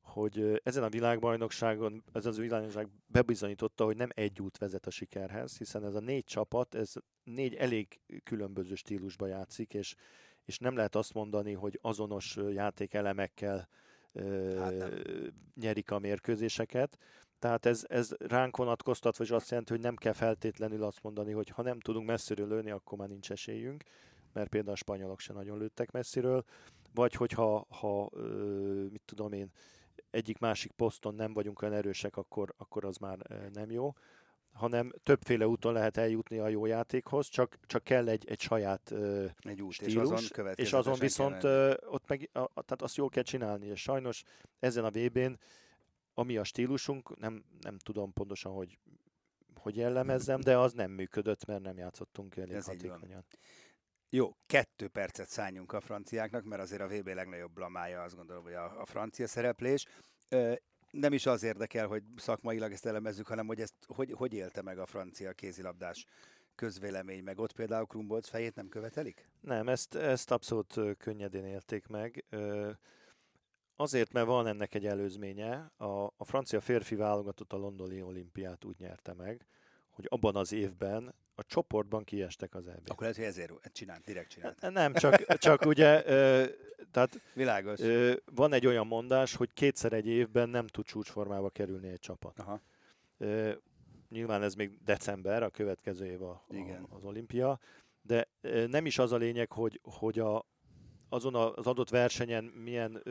hogy 0.00 0.38
ö, 0.38 0.56
ezen 0.62 0.82
a 0.82 0.88
világbajnokságon, 0.88 2.04
ez 2.12 2.26
az 2.26 2.36
világbajnokság 2.36 2.88
bebizonyította, 3.06 3.84
hogy 3.84 3.96
nem 3.96 4.10
egy 4.14 4.40
út 4.40 4.58
vezet 4.58 4.86
a 4.86 4.90
sikerhez, 4.90 5.58
hiszen 5.58 5.84
ez 5.84 5.94
a 5.94 6.00
négy 6.00 6.24
csapat, 6.24 6.74
ez 6.74 6.92
négy 7.24 7.54
elég 7.54 8.00
különböző 8.24 8.74
stílusba 8.74 9.26
játszik, 9.26 9.74
és, 9.74 9.94
és 10.44 10.58
nem 10.58 10.76
lehet 10.76 10.94
azt 10.94 11.14
mondani, 11.14 11.52
hogy 11.52 11.78
azonos 11.82 12.36
ö, 12.36 12.50
játékelemekkel 12.50 13.68
ö, 14.12 14.58
Hát 14.58 14.76
nem. 14.76 14.92
nyerik 15.54 15.90
a 15.90 15.98
mérkőzéseket. 15.98 16.98
Tehát 17.44 17.66
ez, 17.66 17.84
ez 17.88 18.10
ránk 18.18 18.56
vonatkoztat, 18.56 19.16
vagy 19.16 19.32
azt 19.32 19.50
jelenti, 19.50 19.72
hogy 19.72 19.82
nem 19.82 19.96
kell 19.96 20.12
feltétlenül 20.12 20.82
azt 20.82 21.02
mondani, 21.02 21.32
hogy 21.32 21.48
ha 21.48 21.62
nem 21.62 21.80
tudunk 21.80 22.06
messziről 22.06 22.48
lőni, 22.48 22.70
akkor 22.70 22.98
már 22.98 23.08
nincs 23.08 23.30
esélyünk, 23.30 23.82
mert 24.32 24.48
például 24.48 24.72
a 24.72 24.76
spanyolok 24.76 25.20
se 25.20 25.32
nagyon 25.32 25.58
lőttek 25.58 25.90
messziről, 25.90 26.44
vagy 26.94 27.14
hogyha 27.14 27.66
ha, 27.68 28.10
mit 28.90 29.02
tudom 29.04 29.32
én, 29.32 29.50
egyik-másik 30.10 30.72
poszton 30.72 31.14
nem 31.14 31.32
vagyunk 31.32 31.62
olyan 31.62 31.74
erősek, 31.74 32.16
akkor, 32.16 32.54
akkor 32.56 32.84
az 32.84 32.96
már 32.96 33.18
nem 33.52 33.70
jó. 33.70 33.92
Hanem 34.52 34.92
többféle 35.02 35.46
úton 35.46 35.72
lehet 35.72 35.96
eljutni 35.96 36.38
a 36.38 36.48
jó 36.48 36.66
játékhoz, 36.66 37.26
csak, 37.26 37.58
csak 37.66 37.84
kell 37.84 38.08
egy, 38.08 38.28
egy 38.28 38.40
saját 38.40 38.92
egy 39.38 39.62
út, 39.62 39.70
és 39.70 39.90
stílus, 39.90 40.10
azon 40.10 40.52
és 40.54 40.72
azon 40.72 40.98
viszont 40.98 41.44
ö, 41.44 41.74
ott 41.86 42.08
meg, 42.08 42.30
a- 42.32 42.62
tehát 42.62 42.82
azt 42.82 42.96
jól 42.96 43.08
kell 43.08 43.22
csinálni, 43.22 43.66
és 43.66 43.80
sajnos 43.80 44.22
ezen 44.58 44.84
a 44.84 44.90
VB-n, 44.90 45.32
ami 46.14 46.36
a 46.36 46.44
stílusunk, 46.44 47.18
nem, 47.18 47.44
nem 47.60 47.78
tudom 47.78 48.12
pontosan, 48.12 48.52
hogy 48.52 48.78
hogy 49.64 49.76
jellemezzem, 49.76 50.40
de 50.40 50.58
az 50.58 50.72
nem 50.72 50.90
működött, 50.90 51.44
mert 51.44 51.62
nem 51.62 51.76
játszottunk 51.76 52.36
elég 52.36 52.54
Ez 52.54 52.66
hatékonyan. 52.66 53.24
Jó, 54.10 54.36
kettő 54.46 54.88
percet 54.88 55.28
szálljunk 55.28 55.72
a 55.72 55.80
franciáknak, 55.80 56.44
mert 56.44 56.62
azért 56.62 56.80
a 56.80 56.88
VB 56.88 57.06
legnagyobb 57.06 57.52
blamája 57.52 58.02
azt 58.02 58.16
gondolom, 58.16 58.42
hogy 58.42 58.52
a, 58.52 58.80
a 58.80 58.86
francia 58.86 59.26
szereplés. 59.26 59.86
Ö, 60.28 60.54
nem 60.90 61.12
is 61.12 61.26
az 61.26 61.42
érdekel, 61.42 61.86
hogy 61.86 62.02
szakmailag 62.16 62.72
ezt 62.72 62.86
elemezzük, 62.86 63.26
hanem 63.26 63.46
hogy 63.46 63.60
ezt 63.60 63.74
hogy, 63.86 64.12
hogy 64.12 64.34
élte 64.34 64.62
meg 64.62 64.78
a 64.78 64.86
francia 64.86 65.32
kézilabdás 65.32 66.06
közvélemény, 66.54 67.22
meg 67.22 67.38
ott 67.38 67.52
például 67.52 67.86
Krumbolc 67.86 68.28
fejét 68.28 68.54
nem 68.54 68.68
követelik? 68.68 69.28
Nem, 69.40 69.68
ezt, 69.68 69.94
ezt 69.94 70.30
abszolút 70.30 70.80
könnyedén 70.98 71.44
élték 71.44 71.86
meg. 71.86 72.24
Ö, 72.28 72.70
Azért, 73.76 74.12
mert 74.12 74.26
van 74.26 74.46
ennek 74.46 74.74
egy 74.74 74.86
előzménye. 74.86 75.72
A, 75.76 76.04
a 76.16 76.24
francia 76.24 76.60
férfi 76.60 76.94
válogatott 76.94 77.52
a 77.52 77.56
londoni 77.56 78.02
olimpiát 78.02 78.64
úgy 78.64 78.78
nyerte 78.78 79.14
meg, 79.14 79.46
hogy 79.90 80.06
abban 80.08 80.36
az 80.36 80.52
évben 80.52 81.14
a 81.34 81.44
csoportban 81.44 82.04
kiestek 82.04 82.54
az 82.54 82.66
eb 82.66 82.80
Akkor 82.86 83.00
lehet, 83.00 83.16
hogy 83.16 83.24
ezért 83.24 83.72
csinált, 83.72 84.04
direkt 84.04 84.30
csinált. 84.30 84.60
Nem, 84.60 84.92
csak, 84.92 85.36
csak 85.38 85.66
ugye, 85.66 86.04
ö, 86.06 86.44
tehát 86.90 87.20
Világos. 87.34 87.80
ö, 87.80 88.14
van 88.24 88.52
egy 88.52 88.66
olyan 88.66 88.86
mondás, 88.86 89.34
hogy 89.34 89.52
kétszer 89.52 89.92
egy 89.92 90.06
évben 90.06 90.48
nem 90.48 90.66
tud 90.66 90.84
csúcsformába 90.84 91.50
kerülni 91.50 91.88
egy 91.88 91.98
csapat. 91.98 92.38
Aha. 92.38 92.60
Ö, 93.18 93.52
nyilván 94.08 94.42
ez 94.42 94.54
még 94.54 94.82
december, 94.84 95.42
a 95.42 95.50
következő 95.50 96.06
év 96.06 96.22
a, 96.22 96.44
Igen. 96.48 96.82
a, 96.82 96.94
az 96.96 97.04
olimpia, 97.04 97.60
de 98.02 98.28
nem 98.66 98.86
is 98.86 98.98
az 98.98 99.12
a 99.12 99.16
lényeg, 99.16 99.52
hogy, 99.52 99.80
hogy 99.82 100.18
a, 100.18 100.46
azon 101.14 101.34
az 101.34 101.66
adott 101.66 101.90
versenyen 101.90 102.44
milyen, 102.44 103.02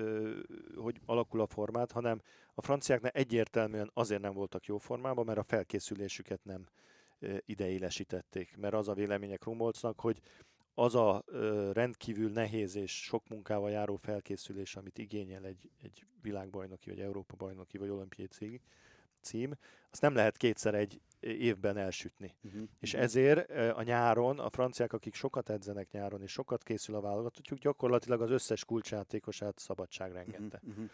hogy 0.75 0.99
alakul 1.05 1.41
a 1.41 1.45
formát, 1.45 1.91
hanem 1.91 2.21
a 2.53 2.61
franciáknál 2.61 3.11
egyértelműen 3.11 3.91
azért 3.93 4.21
nem 4.21 4.33
voltak 4.33 4.65
jó 4.65 4.77
formában, 4.77 5.25
mert 5.25 5.37
a 5.37 5.43
felkészülésüket 5.43 6.39
nem 6.43 6.67
ideélesítették. 7.45 8.57
Mert 8.57 8.73
az 8.73 8.87
a 8.87 8.93
véleménye 8.93 9.35
Krumbolcnak, 9.35 9.99
hogy 9.99 10.21
az 10.73 10.95
a 10.95 11.23
rendkívül 11.73 12.31
nehéz 12.31 12.75
és 12.75 13.03
sok 13.03 13.27
munkával 13.27 13.69
járó 13.69 13.95
felkészülés, 13.95 14.75
amit 14.75 14.97
igényel 14.97 15.45
egy, 15.45 15.69
egy 15.81 16.05
világbajnoki, 16.21 16.89
vagy 16.89 16.99
Európa 16.99 17.35
bajnoki, 17.35 17.77
vagy 17.77 17.89
olimpiai 17.89 18.27
cím, 18.27 18.59
cím, 19.23 19.53
azt 19.91 20.01
nem 20.01 20.15
lehet 20.15 20.37
kétszer 20.37 20.75
egy 20.75 21.01
évben 21.19 21.77
elsütni. 21.77 22.35
Uh-huh. 22.43 22.63
És 22.79 22.93
ezért 22.93 23.49
ö, 23.49 23.69
a 23.75 23.81
nyáron, 23.83 24.39
a 24.39 24.49
franciák, 24.49 24.93
akik 24.93 25.13
sokat 25.13 25.49
edzenek 25.49 25.91
nyáron, 25.91 26.21
és 26.21 26.31
sokat 26.31 26.63
készül 26.63 26.95
a 26.95 27.01
válogatottjuk, 27.01 27.59
gyakorlatilag 27.59 28.21
az 28.21 28.29
összes 28.31 28.65
kulcsjátékosát 28.65 29.59
szabadságra 29.59 30.19
engedte. 30.19 30.59
Uh-huh. 30.67 30.85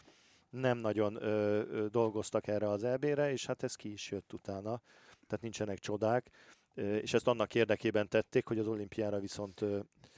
Nem 0.50 0.78
nagyon 0.78 1.16
ö, 1.24 1.62
ö, 1.72 1.88
dolgoztak 1.88 2.48
erre 2.48 2.70
az 2.70 2.84
EB-re, 2.84 3.32
és 3.32 3.46
hát 3.46 3.64
ez 3.64 3.76
ki 3.76 3.92
is 3.92 4.12
jött 4.12 4.34
utána. 4.34 4.82
Tehát 5.28 5.42
nincsenek 5.42 5.78
csodák. 5.80 6.30
És 6.74 7.14
ezt 7.14 7.28
annak 7.28 7.56
érdekében 7.56 8.08
tették, 8.08 8.48
hogy 8.48 8.60
az 8.60 8.68
olimpiára 8.68 9.20
viszont 9.20 9.62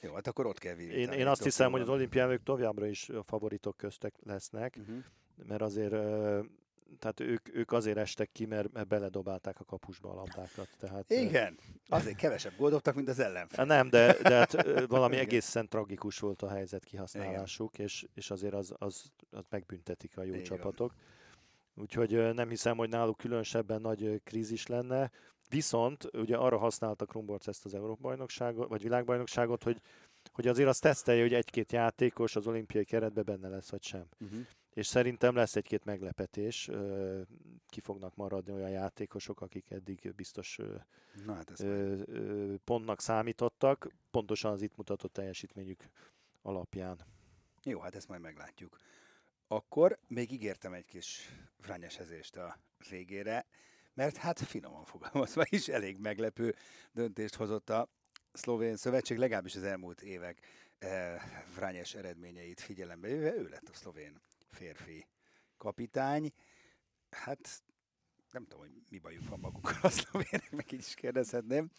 Jó, 0.01 0.13
hát 0.13 0.27
akkor 0.27 0.45
ott 0.45 0.57
kell 0.57 0.75
vívni. 0.75 0.93
én, 0.93 1.09
én 1.11 1.27
azt 1.27 1.43
hiszem, 1.43 1.71
hogy 1.71 1.81
az 1.81 1.89
olimpián 1.89 2.29
ők 2.29 2.43
továbbra 2.43 2.85
is 2.85 3.09
a 3.09 3.23
favoritok 3.23 3.77
köztek 3.77 4.15
lesznek, 4.23 4.75
Uh-huh. 4.79 5.03
mert 5.47 5.61
azért 5.61 5.93
tehát 6.99 7.19
ők, 7.19 7.55
ők 7.55 7.71
azért 7.71 7.97
estek 7.97 8.31
ki, 8.31 8.45
mert, 8.45 8.71
mert 8.71 8.87
beledobálták 8.87 9.59
a 9.59 9.63
kapusba 9.63 10.09
a 10.11 10.13
labdákat. 10.13 10.67
Tehát, 10.79 11.11
Igen, 11.11 11.59
azért 11.89 12.15
kevesebb 12.15 12.55
gólt 12.57 12.71
dobtak, 12.71 12.95
mint 12.95 13.09
az 13.09 13.19
ellenfél. 13.19 13.57
Hát 13.57 13.67
nem, 13.67 13.89
de, 13.89 14.17
de 14.21 14.35
hát 14.35 14.51
valami 14.87 15.13
Igen. 15.13 15.25
egészen 15.25 15.67
tragikus 15.67 16.19
volt 16.19 16.41
a 16.41 16.49
helyzet 16.49 16.83
kihasználásuk, 16.83 17.79
és, 17.79 18.05
és 18.13 18.31
azért 18.31 18.53
az, 18.53 18.73
az, 18.77 19.11
az 19.29 19.43
megbüntetik 19.49 20.17
a 20.17 20.23
jó 20.23 20.33
van. 20.33 20.43
csapatok. 20.43 20.93
Úgyhogy 21.75 22.33
nem 22.33 22.49
hiszem, 22.49 22.77
hogy 22.77 22.89
náluk 22.89 23.17
különösebben 23.17 23.81
nagy 23.81 24.21
krízis 24.23 24.67
lenne. 24.67 25.11
Viszont 25.49 26.09
ugye 26.13 26.37
arra 26.37 26.57
használta 26.57 27.05
Krumborc 27.05 27.47
ezt 27.47 27.65
az 27.65 27.73
Európa-bajnokságot, 27.73 28.69
vagy 28.69 28.81
világbajnokságot, 28.81 29.63
hogy, 29.63 29.81
hogy 30.31 30.47
azért 30.47 30.67
azt 30.67 30.81
tesztelje, 30.81 31.21
hogy 31.21 31.33
egy-két 31.33 31.71
játékos 31.71 32.35
az 32.35 32.47
olimpiai 32.47 32.85
keretben 32.85 33.25
benne 33.25 33.47
lesz, 33.47 33.69
vagy 33.69 33.83
sem. 33.83 34.05
Uh-huh. 34.19 34.39
És 34.73 34.87
szerintem 34.87 35.35
lesz 35.35 35.55
egy-két 35.55 35.85
meglepetés, 35.85 36.69
ki 37.67 37.79
fognak 37.79 38.15
maradni 38.15 38.51
olyan 38.51 38.69
játékosok, 38.69 39.41
akik 39.41 39.71
eddig 39.71 40.13
biztos 40.15 40.59
Na 41.25 41.33
hát 41.33 41.51
ez 41.51 41.65
pontnak 42.63 43.01
számítottak, 43.01 43.87
pontosan 44.11 44.51
az 44.51 44.61
itt 44.61 44.75
mutatott 44.75 45.13
teljesítményük 45.13 45.89
alapján. 46.41 46.99
Jó, 47.63 47.79
hát 47.79 47.95
ezt 47.95 48.07
majd 48.07 48.21
meglátjuk. 48.21 48.77
Akkor 49.47 49.99
még 50.07 50.31
ígértem 50.31 50.73
egy 50.73 50.85
kis 50.85 51.29
frányesezést 51.59 52.35
a 52.35 52.57
végére, 52.89 53.45
mert 53.93 54.17
hát 54.17 54.39
finoman 54.39 54.85
fogalmazva 54.85 55.43
is 55.49 55.67
elég 55.67 55.97
meglepő 55.97 56.55
döntést 56.91 57.35
hozott 57.35 57.69
a 57.69 57.89
szlovén 58.33 58.75
szövetség, 58.75 59.17
legalábbis 59.17 59.55
az 59.55 59.63
elmúlt 59.63 60.01
évek 60.01 60.39
eh, 60.79 61.21
Vrányes 61.55 61.95
eredményeit 61.95 62.59
figyelembe 62.59 63.07
véve, 63.07 63.35
ő 63.35 63.47
lett 63.47 63.69
a 63.69 63.73
szlovén 63.73 64.21
férfi 64.51 65.07
kapitány. 65.57 66.33
Hát 67.09 67.63
nem 68.31 68.43
tudom, 68.43 68.59
hogy 68.59 68.71
mi 68.89 68.97
bajuk 68.97 69.29
van 69.29 69.39
magukkal 69.39 69.79
a 69.81 69.89
szlovének, 69.89 70.51
meg 70.51 70.71
így 70.71 70.79
is 70.79 70.93
kérdezhetném. 70.93 71.71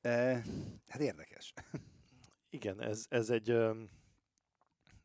Eh, 0.00 0.44
hát 0.88 1.00
érdekes. 1.00 1.52
Igen, 2.50 2.82
ez, 2.82 3.06
ez 3.08 3.30
egy... 3.30 3.48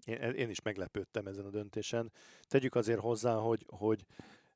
Én, 0.06 0.18
én 0.18 0.50
is 0.50 0.62
meglepődtem 0.62 1.28
ezen 1.28 1.46
a 1.46 1.50
döntésen. 1.50 2.12
Tegyük 2.42 2.76
azért 2.76 3.00
hozzá, 3.00 3.36
hogy, 3.36 3.66
hogy 3.68 4.06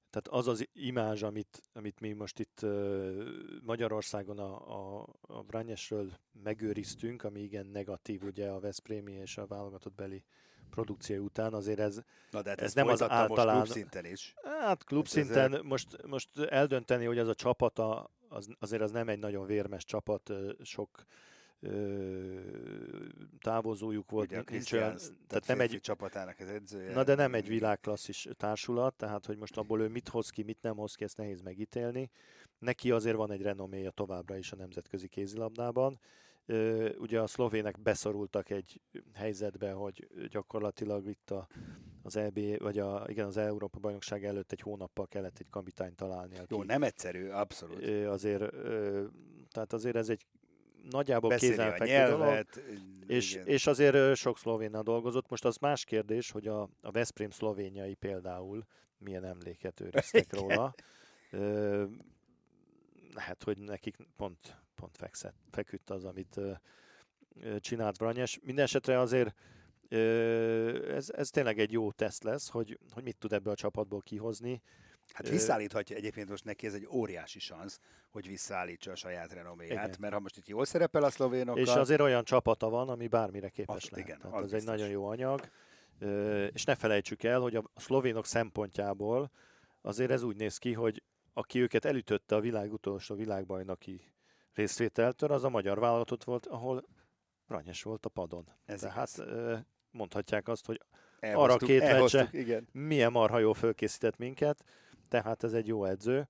tehát 0.10 0.28
az 0.28 0.48
az 0.48 0.68
imázs, 0.74 1.24
amit, 1.24 1.62
amit 1.74 2.00
mi 2.00 2.14
most 2.14 2.40
itt 2.40 2.66
Magyarországon 3.62 4.40
a, 4.40 4.54
a, 5.00 5.08
a 5.22 5.42
Brányesről 5.42 6.18
megőriztünk, 6.44 7.24
ami 7.24 7.42
igen 7.42 7.66
negatív 7.66 8.24
ugye 8.24 8.50
a 8.50 8.60
Veszprémi 8.60 9.12
és 9.12 9.38
a 9.38 9.48
válogatott 9.48 9.96
beli 9.96 10.24
produkció 10.70 11.24
után, 11.24 11.54
azért 11.54 11.80
ez, 11.80 12.00
Na 12.32 12.42
de 12.42 12.50
hát 12.50 12.62
ez 12.62 12.74
nem 12.74 12.88
az 12.88 13.02
általán... 13.02 13.58
Most 13.58 13.72
szinten 13.72 14.06
is. 14.06 14.34
Hát 14.44 14.84
klubszinten 14.84 15.52
ezzel... 15.52 15.64
most, 15.64 16.08
most 16.08 16.30
eldönteni, 16.40 17.06
hogy 17.06 17.18
az 17.18 17.28
a 17.28 17.34
csapata, 17.34 18.10
az, 18.30 18.48
azért 18.60 18.82
az 18.82 18.92
nem 18.92 19.10
egy 19.10 19.20
nagyon 19.20 19.46
vérmes 19.46 19.86
csapat, 19.86 20.32
sok 20.62 21.06
távozójuk 23.40 24.10
volt, 24.10 24.32
Ugye 24.32 24.44
nincs 24.50 24.74
olyan, 24.74 24.98
tehát 25.28 25.48
nem 25.48 25.60
egy 25.60 25.80
csapatának 25.82 26.40
az 26.40 26.48
edzője. 26.48 26.94
Na 26.94 27.04
de 27.04 27.16
nem 27.16 27.34
egy 27.34 27.48
világklasszis 27.48 28.28
társulat, 28.38 28.94
tehát 28.96 29.26
hogy 29.26 29.38
most 29.38 29.58
abból 29.58 29.82
ő 29.82 29.88
mit 29.88 30.08
hoz 30.10 30.30
ki, 30.30 30.44
mit 30.44 30.62
nem 30.62 30.76
hoz 30.76 30.96
ki, 30.96 31.04
ezt 31.04 31.18
nehéz 31.18 31.42
megítélni. 31.42 32.10
Neki 32.60 32.92
azért 32.92 33.16
van 33.16 33.32
egy 33.32 33.42
renoméja 33.42 33.92
továbbra 33.92 34.38
is 34.38 34.52
a 34.52 34.56
nemzetközi 34.56 35.08
kézilabdában. 35.08 36.00
Ugye 36.98 37.22
a 37.22 37.28
szlovének 37.28 37.82
beszorultak 37.82 38.50
egy 38.50 38.82
helyzetbe, 39.14 39.72
hogy 39.72 40.08
gyakorlatilag 40.30 41.08
itt 41.08 41.32
a, 41.32 41.48
az 42.04 42.16
EB, 42.16 42.40
vagy 42.58 42.80
a, 42.80 43.06
igen, 43.08 43.26
az 43.26 43.38
Európa 43.38 43.80
bajnokság 43.80 44.26
előtt 44.26 44.52
egy 44.52 44.62
hónappal 44.62 45.08
kellett 45.08 45.40
egy 45.40 45.50
kapitányt 45.50 45.96
találni. 45.96 46.38
Aki 46.38 46.54
Jó, 46.54 46.64
nem 46.64 46.84
egyszerű, 46.84 47.30
abszolút. 47.30 47.86
Azért, 48.06 48.54
tehát 49.52 49.74
azért 49.74 49.96
ez 49.96 50.10
egy 50.10 50.26
nagyjából 50.90 51.36
kézenfekvő 51.36 52.10
dolog, 52.10 52.46
és, 53.08 53.40
és 53.46 53.68
azért 53.68 54.16
sok 54.16 54.38
szlovénnal 54.38 54.84
dolgozott. 54.84 55.30
Most 55.30 55.46
az 55.46 55.58
más 55.58 55.86
kérdés, 55.86 56.32
hogy 56.32 56.48
a, 56.48 56.62
a 56.82 56.92
Veszprém 56.92 57.30
szlovéniai 57.30 57.94
például 57.94 58.66
milyen 58.98 59.24
emléket 59.24 59.80
őriztek 59.80 60.34
róla. 60.40 60.74
Ö, 61.32 61.84
lehet, 63.14 63.44
hogy 63.44 63.58
nekik 63.58 63.98
pont, 64.16 64.67
pont 64.78 64.98
fekszett, 64.98 65.36
feküdt 65.52 65.90
az, 65.90 66.04
amit 66.04 66.40
csinált 67.60 67.98
Branyes. 67.98 68.40
Mindenesetre 68.44 69.00
azért 69.00 69.36
ez, 70.90 71.10
ez 71.10 71.30
tényleg 71.30 71.60
egy 71.60 71.72
jó 71.72 71.92
teszt 71.92 72.24
lesz, 72.24 72.50
hogy, 72.50 72.80
hogy 72.94 73.04
mit 73.04 73.18
tud 73.18 73.34
ebből 73.34 73.54
a 73.54 73.56
csapatból 73.56 74.02
kihozni. 74.02 74.62
Hát 75.14 75.30
visszaállíthatja 75.30 75.96
egyébként 75.96 76.30
most 76.30 76.44
neki 76.44 76.68
ez 76.68 76.74
egy 76.74 76.88
óriási 76.92 77.40
szansz, 77.40 77.80
hogy 78.10 78.28
visszaállítsa 78.28 78.92
a 78.92 78.96
saját 78.96 79.34
renoméját, 79.34 79.88
igen. 79.88 79.98
mert 80.00 80.14
ha 80.14 80.20
most 80.20 80.38
itt 80.38 80.48
jól 80.48 80.66
szerepel 80.66 81.04
a 81.04 81.10
szlovénokkal... 81.10 81.62
És 81.62 81.74
azért 81.74 82.02
olyan 82.02 82.24
csapata 82.24 82.70
van, 82.70 82.90
ami 82.90 83.08
bármire 83.08 83.50
képes 83.50 83.84
az, 83.84 83.90
lehet. 83.90 84.08
Igen, 84.08 84.20
Tehát 84.20 84.36
ez 84.36 84.42
biztos. 84.42 84.60
egy 84.60 84.68
nagyon 84.68 84.90
jó 84.90 85.06
anyag. 85.06 85.50
És 86.54 86.64
ne 86.64 86.76
felejtsük 86.76 87.24
el, 87.24 87.40
hogy 87.40 87.56
a 87.56 87.64
szlovénok 87.76 88.26
szempontjából 88.26 89.32
azért 89.82 90.12
ez 90.12 90.24
úgy 90.24 90.36
néz 90.36 90.58
ki, 90.58 90.74
hogy 90.74 91.04
aki 91.34 91.62
őket 91.62 91.86
elütötte 91.86 92.36
a 92.36 92.40
világ 92.40 92.74
utolsó 92.74 93.16
világbajnoki 93.16 94.02
részvételtől, 94.58 95.32
az 95.32 95.44
a 95.44 95.50
magyar 95.50 95.80
vállalatot 95.80 96.24
volt, 96.24 96.46
ahol 96.46 96.86
Ranyes 97.48 97.84
volt 97.84 98.06
a 98.06 98.10
padon. 98.10 98.46
Ez 98.66 98.80
Tehát 98.80 99.10
igaz. 99.18 99.66
mondhatják 99.92 100.48
azt, 100.48 100.66
hogy 100.66 100.82
arra 101.20 101.58
két 101.58 101.82
meccse 101.82 102.30
milyen 102.72 103.12
marha 103.12 103.40
jó 103.40 103.54
fölkészített 103.54 104.18
minket, 104.18 104.64
tehát 105.10 105.44
ez 105.44 105.54
egy 105.54 105.68
jó 105.68 105.86
edző. 105.86 106.30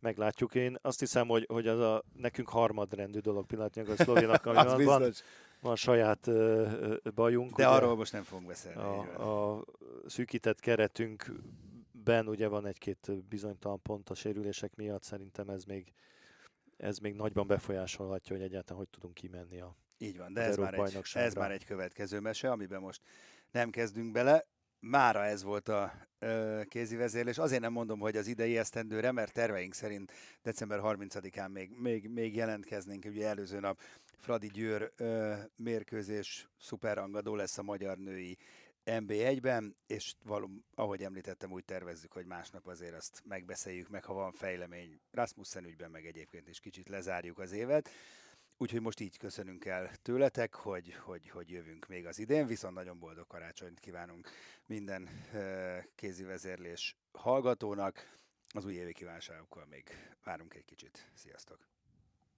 Meglátjuk 0.00 0.54
én. 0.54 0.76
Azt 0.82 1.00
hiszem, 1.00 1.28
hogy, 1.28 1.46
hogy 1.48 1.66
az 1.66 1.80
a 1.80 2.02
nekünk 2.12 2.48
harmadrendű 2.48 3.18
dolog 3.18 3.46
pillanatnyilag 3.46 3.90
a 3.90 4.02
szlovénak, 4.02 4.46
ami 4.46 4.84
van, 4.84 5.12
van, 5.60 5.76
saját 5.76 6.26
uh, 6.26 6.96
bajunk. 7.14 7.56
De 7.56 7.68
ugye, 7.68 7.76
arról 7.76 7.96
most 7.96 8.12
nem 8.12 8.22
fogunk 8.22 8.46
beszélni. 8.46 8.80
A, 8.80 9.56
a 9.56 9.64
szűkített 10.06 10.60
keretünkben 10.60 12.28
ugye 12.28 12.48
van 12.48 12.66
egy-két 12.66 13.24
bizonytalan 13.28 13.82
pont 13.82 14.10
a 14.10 14.14
sérülések 14.14 14.76
miatt, 14.76 15.02
szerintem 15.02 15.48
ez 15.48 15.64
még, 15.64 15.92
ez 16.76 16.98
még 16.98 17.14
nagyban 17.14 17.46
befolyásolhatja, 17.46 18.36
hogy 18.36 18.44
egyáltalán 18.44 18.78
hogy 18.78 18.88
tudunk 18.88 19.14
kimenni 19.14 19.60
a 19.60 19.76
Így 19.98 20.18
van, 20.18 20.32
de 20.32 20.40
ez 20.40 20.56
már, 20.56 20.74
egy, 20.74 21.00
ez 21.12 21.34
már 21.34 21.50
egy 21.50 21.64
következő 21.64 22.20
mese, 22.20 22.50
amiben 22.50 22.80
most 22.80 23.00
nem 23.50 23.70
kezdünk 23.70 24.12
bele 24.12 24.46
mára 24.84 25.24
ez 25.24 25.42
volt 25.42 25.68
a 25.68 25.92
ö, 26.18 26.60
kézi 26.68 26.96
vezérlés. 26.96 27.38
Azért 27.38 27.60
nem 27.60 27.72
mondom, 27.72 27.98
hogy 27.98 28.16
az 28.16 28.26
idei 28.26 28.58
esztendőre, 28.58 29.12
mert 29.12 29.32
terveink 29.32 29.74
szerint 29.74 30.12
december 30.42 30.80
30-án 30.82 31.52
még, 31.52 31.70
még, 31.70 32.08
még 32.08 32.36
jelentkeznénk. 32.36 33.04
Ugye 33.04 33.26
előző 33.26 33.60
nap 33.60 33.80
Fradi 34.18 34.48
Győr 34.48 34.92
ö, 34.96 35.34
mérkőzés 35.56 36.48
szuperrangadó 36.58 37.34
lesz 37.34 37.58
a 37.58 37.62
magyar 37.62 37.98
női 37.98 38.36
MB1-ben, 38.84 39.76
és 39.86 40.14
valóm, 40.24 40.64
ahogy 40.74 41.02
említettem, 41.02 41.52
úgy 41.52 41.64
tervezzük, 41.64 42.12
hogy 42.12 42.26
másnap 42.26 42.66
azért 42.66 42.94
azt 42.94 43.22
megbeszéljük 43.24 43.88
meg, 43.88 44.04
ha 44.04 44.12
van 44.12 44.32
fejlemény 44.32 45.00
Rasmussen 45.10 45.64
ügyben, 45.64 45.90
meg 45.90 46.06
egyébként 46.06 46.48
is 46.48 46.60
kicsit 46.60 46.88
lezárjuk 46.88 47.38
az 47.38 47.52
évet. 47.52 47.90
Úgyhogy 48.56 48.80
most 48.80 49.00
így 49.00 49.16
köszönünk 49.16 49.64
el 49.64 49.90
tőletek, 50.02 50.54
hogy, 50.54 50.94
hogy, 50.94 51.28
hogy 51.28 51.50
jövünk 51.50 51.86
még 51.86 52.06
az 52.06 52.18
idén, 52.18 52.46
viszont 52.46 52.74
nagyon 52.74 52.98
boldog 52.98 53.26
karácsonyt 53.26 53.80
kívánunk 53.80 54.28
minden 54.66 55.08
kézi 55.94 56.24
vezérlés 56.24 56.96
hallgatónak. 57.12 58.18
Az 58.54 58.64
új 58.64 58.74
évi 58.74 58.92
kívánságokkal 58.92 59.64
még 59.64 59.90
várunk 60.24 60.54
egy 60.54 60.64
kicsit. 60.64 61.10
Sziasztok! 61.14 61.73